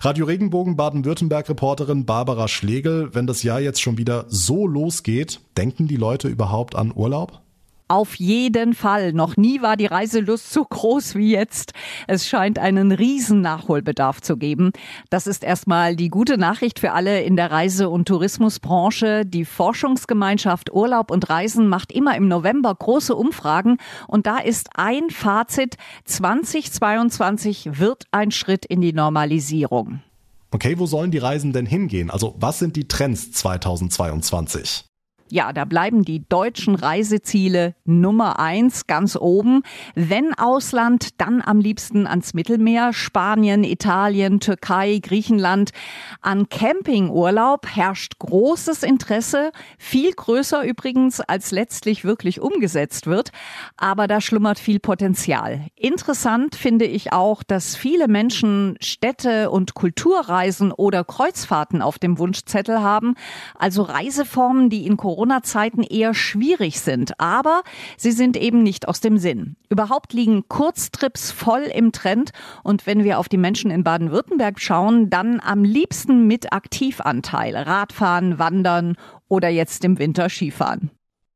Radio 0.00 0.26
Regenbogen 0.26 0.76
Baden-Württemberg-Reporterin 0.76 2.06
Barbara 2.06 2.48
Schlegel, 2.48 3.14
wenn 3.14 3.26
das 3.26 3.42
Jahr 3.42 3.60
jetzt 3.60 3.82
schon 3.82 3.98
wieder 3.98 4.24
so 4.28 4.66
losgeht, 4.66 5.40
denken 5.56 5.88
die 5.88 5.96
Leute 5.96 6.28
überhaupt 6.28 6.74
an 6.74 6.92
Urlaub? 6.94 7.42
Auf 7.88 8.16
jeden 8.16 8.74
Fall. 8.74 9.12
Noch 9.12 9.36
nie 9.36 9.62
war 9.62 9.76
die 9.76 9.86
Reiselust 9.86 10.52
so 10.52 10.64
groß 10.64 11.14
wie 11.14 11.30
jetzt. 11.30 11.72
Es 12.08 12.26
scheint 12.26 12.58
einen 12.58 12.90
riesen 12.90 13.42
Nachholbedarf 13.42 14.20
zu 14.20 14.36
geben. 14.36 14.72
Das 15.08 15.28
ist 15.28 15.44
erstmal 15.44 15.94
die 15.94 16.08
gute 16.08 16.36
Nachricht 16.36 16.80
für 16.80 16.92
alle 16.92 17.22
in 17.22 17.36
der 17.36 17.52
Reise- 17.52 17.88
und 17.88 18.08
Tourismusbranche. 18.08 19.24
Die 19.24 19.44
Forschungsgemeinschaft 19.44 20.72
Urlaub 20.72 21.12
und 21.12 21.30
Reisen 21.30 21.68
macht 21.68 21.92
immer 21.92 22.16
im 22.16 22.26
November 22.26 22.74
große 22.74 23.14
Umfragen. 23.14 23.76
Und 24.08 24.26
da 24.26 24.38
ist 24.38 24.70
ein 24.74 25.10
Fazit. 25.10 25.76
2022 26.06 27.78
wird 27.78 28.06
ein 28.10 28.32
Schritt 28.32 28.66
in 28.66 28.80
die 28.80 28.92
Normalisierung. 28.92 30.00
Okay, 30.50 30.76
wo 30.78 30.86
sollen 30.86 31.12
die 31.12 31.18
Reisen 31.18 31.52
denn 31.52 31.66
hingehen? 31.66 32.10
Also 32.10 32.34
was 32.38 32.58
sind 32.58 32.74
die 32.74 32.88
Trends 32.88 33.30
2022? 33.30 34.86
Ja, 35.28 35.52
da 35.52 35.64
bleiben 35.64 36.04
die 36.04 36.22
deutschen 36.28 36.76
Reiseziele 36.76 37.74
Nummer 37.84 38.38
eins 38.38 38.86
ganz 38.86 39.16
oben. 39.16 39.62
Wenn 39.96 40.32
Ausland, 40.34 41.20
dann 41.20 41.42
am 41.44 41.58
liebsten 41.58 42.06
ans 42.06 42.32
Mittelmeer, 42.32 42.92
Spanien, 42.92 43.64
Italien, 43.64 44.38
Türkei, 44.38 45.00
Griechenland. 45.02 45.72
An 46.20 46.48
Campingurlaub 46.48 47.66
herrscht 47.66 48.20
großes 48.20 48.84
Interesse, 48.84 49.50
viel 49.78 50.12
größer 50.12 50.62
übrigens, 50.62 51.20
als 51.20 51.50
letztlich 51.50 52.04
wirklich 52.04 52.40
umgesetzt 52.40 53.08
wird. 53.08 53.30
Aber 53.76 54.06
da 54.06 54.20
schlummert 54.20 54.60
viel 54.60 54.78
Potenzial. 54.78 55.66
Interessant 55.74 56.54
finde 56.54 56.84
ich 56.84 57.12
auch, 57.12 57.42
dass 57.42 57.74
viele 57.74 58.06
Menschen 58.06 58.76
Städte 58.80 59.50
und 59.50 59.74
Kulturreisen 59.74 60.70
oder 60.70 61.02
Kreuzfahrten 61.02 61.82
auf 61.82 61.98
dem 61.98 62.20
Wunschzettel 62.20 62.80
haben. 62.80 63.14
Also 63.56 63.82
Reiseformen, 63.82 64.70
die 64.70 64.86
in 64.86 64.96
Corona 64.96 65.15
Corona-Zeiten 65.16 65.82
eher 65.82 66.12
schwierig 66.12 66.80
sind. 66.80 67.18
Aber 67.18 67.62
sie 67.96 68.12
sind 68.12 68.36
eben 68.36 68.62
nicht 68.62 68.86
aus 68.86 69.00
dem 69.00 69.16
Sinn. 69.16 69.56
Überhaupt 69.70 70.12
liegen 70.12 70.46
Kurztrips 70.48 71.30
voll 71.30 71.62
im 71.62 71.90
Trend. 71.92 72.32
Und 72.62 72.86
wenn 72.86 73.02
wir 73.02 73.18
auf 73.18 73.28
die 73.30 73.38
Menschen 73.38 73.70
in 73.70 73.82
Baden-Württemberg 73.82 74.60
schauen, 74.60 75.08
dann 75.08 75.40
am 75.40 75.64
liebsten 75.64 76.26
mit 76.26 76.52
Aktivanteil. 76.52 77.56
Radfahren, 77.56 78.38
Wandern 78.38 78.96
oder 79.28 79.48
jetzt 79.48 79.84
im 79.84 79.98
Winter 79.98 80.28
Skifahren. 80.28 80.90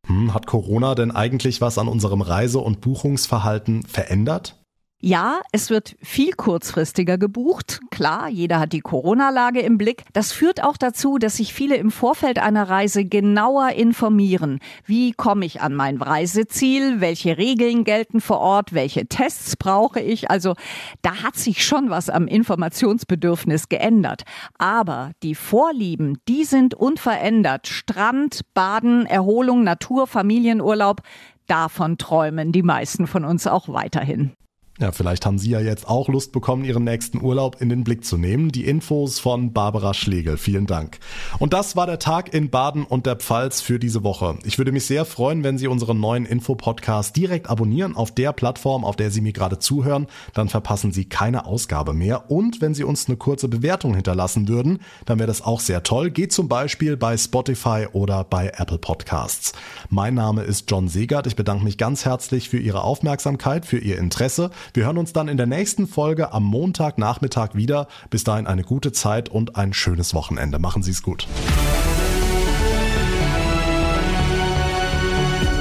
Hm, 0.07 0.35
hat 0.35 0.47
Corona 0.47 0.95
denn 0.95 1.11
eigentlich 1.11 1.63
was 1.63 1.79
an 1.79 1.89
unserem 1.89 2.21
Reise- 2.21 2.59
und 2.59 2.83
Buchungsverhalten 2.83 3.83
verändert? 3.85 4.60
Ja, 5.03 5.41
es 5.51 5.71
wird 5.71 5.97
viel 6.03 6.33
kurzfristiger 6.33 7.17
gebucht. 7.17 7.81
Klar, 7.91 8.29
jeder 8.29 8.61
hat 8.61 8.75
die 8.75 8.83
Corona-Lage 8.83 9.61
im 9.61 9.79
Blick. 9.79 10.05
Das 10.13 10.31
führt 10.31 10.63
auch 10.63 10.77
dazu, 10.77 11.17
dass 11.17 11.39
sich 11.39 11.55
viele 11.55 11.77
im 11.77 11.91
Vorfeld 11.91 12.39
einer 12.39 12.69
Reise 12.69 13.07
genauer 13.07 13.71
informieren. 13.71 14.59
Wie 14.85 15.13
komme 15.13 15.47
ich 15.47 15.63
an 15.63 15.75
mein 15.75 15.97
Reiseziel? 15.97 17.01
Welche 17.01 17.39
Regeln 17.39 17.85
gelten 17.85 18.21
vor 18.21 18.41
Ort? 18.41 18.75
Welche 18.75 19.07
Tests 19.07 19.57
brauche 19.57 20.01
ich? 20.01 20.31
Also 20.31 20.55
da 21.01 21.23
hat 21.23 21.37
sich 21.37 21.65
schon 21.65 21.89
was 21.89 22.11
am 22.11 22.27
Informationsbedürfnis 22.27 23.71
geändert. 23.71 24.25
Aber 24.59 25.13
die 25.23 25.35
Vorlieben, 25.35 26.19
die 26.29 26.45
sind 26.45 26.75
unverändert. 26.75 27.69
Strand, 27.69 28.43
Baden, 28.53 29.07
Erholung, 29.07 29.65
Natur, 29.65 30.07
Familienurlaub. 30.07 31.01
Davon 31.47 31.97
träumen 31.97 32.53
die 32.53 32.63
meisten 32.63 33.07
von 33.07 33.25
uns 33.25 33.47
auch 33.47 33.71
weiterhin. 33.71 34.35
Ja, 34.81 34.93
vielleicht 34.93 35.27
haben 35.27 35.39
Sie 35.39 35.51
ja 35.51 35.61
jetzt 35.61 35.87
auch 35.87 36.09
Lust 36.09 36.33
bekommen, 36.33 36.65
Ihren 36.65 36.85
nächsten 36.85 37.21
Urlaub 37.21 37.61
in 37.61 37.69
den 37.69 37.85
Blick 37.85 38.03
zu 38.03 38.17
nehmen. 38.17 38.51
Die 38.51 38.65
Infos 38.65 39.19
von 39.19 39.53
Barbara 39.53 39.93
Schlegel. 39.93 40.39
Vielen 40.39 40.67
Dank. 40.67 41.01
Und 41.39 41.53
das 41.53 41.77
war 41.77 41.87
der 41.87 41.99
Tag 41.99 42.33
in 42.33 42.49
Baden 42.49 42.85
und 42.85 43.05
der 43.05 43.17
Pfalz 43.17 43.61
für 43.61 43.79
diese 43.79 44.05
Woche. 44.05 44.39
Ich 44.43 44.57
würde 44.57 44.73
mich 44.73 44.87
sehr 44.87 45.05
freuen, 45.05 45.45
wenn 45.45 45.59
Sie 45.59 45.67
unseren 45.67 46.01
neuen 46.01 46.25
Infopodcast 46.25 47.15
direkt 47.15 47.51
abonnieren 47.51 47.95
auf 47.95 48.15
der 48.15 48.33
Plattform, 48.33 48.87
auf 48.87 48.97
der 48.97 49.11
Sie 49.11 49.21
mir 49.21 49.35
gerade 49.35 49.59
zuhören. 49.59 50.07
Dann 50.33 50.49
verpassen 50.49 50.93
Sie 50.93 51.05
keine 51.05 51.45
Ausgabe 51.45 51.93
mehr. 51.93 52.31
Und 52.31 52.63
wenn 52.63 52.73
Sie 52.73 52.85
uns 52.85 53.07
eine 53.07 53.19
kurze 53.19 53.49
Bewertung 53.49 53.95
hinterlassen 53.95 54.49
würden, 54.49 54.79
dann 55.05 55.19
wäre 55.19 55.27
das 55.27 55.43
auch 55.43 55.61
sehr 55.61 55.83
toll. 55.83 56.09
Geht 56.09 56.33
zum 56.33 56.49
Beispiel 56.49 56.97
bei 56.97 57.19
Spotify 57.19 57.87
oder 57.93 58.25
bei 58.25 58.51
Apple 58.57 58.79
Podcasts. 58.79 59.53
Mein 59.91 60.15
Name 60.15 60.41
ist 60.41 60.71
John 60.71 60.89
Segert. 60.89 61.27
Ich 61.27 61.37
bedanke 61.37 61.65
mich 61.65 61.77
ganz 61.77 62.07
herzlich 62.07 62.49
für 62.49 62.59
Ihre 62.59 62.83
Aufmerksamkeit, 62.83 63.67
für 63.67 63.79
Ihr 63.79 63.99
Interesse. 63.99 64.51
Wir 64.73 64.85
hören 64.85 64.99
uns 64.99 65.13
dann 65.13 65.29
in 65.29 65.37
der 65.37 65.47
nächsten 65.47 65.87
Folge 65.87 66.33
am 66.33 66.45
Montagnachmittag 66.45 67.55
wieder. 67.55 67.89
Bis 68.11 68.25
dahin 68.25 68.47
eine 68.47 68.63
gute 68.63 68.93
Zeit 68.93 69.29
und 69.29 69.57
ein 69.57 69.73
schönes 69.73 70.15
Wochenende. 70.15 70.59
Machen 70.59 70.83
Sie 70.83 70.91
es 70.91 71.03
gut. 71.03 71.27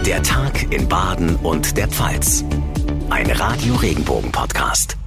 Der 0.06 0.24
Tag 0.24 0.72
in 0.72 0.88
Baden 0.88 1.36
und 1.38 1.78
der 1.78 1.88
Pfalz. 1.88 2.44
Ein 3.10 3.30
Radio 3.32 3.76
Regenbogen 3.76 4.32
Podcast. 4.32 4.98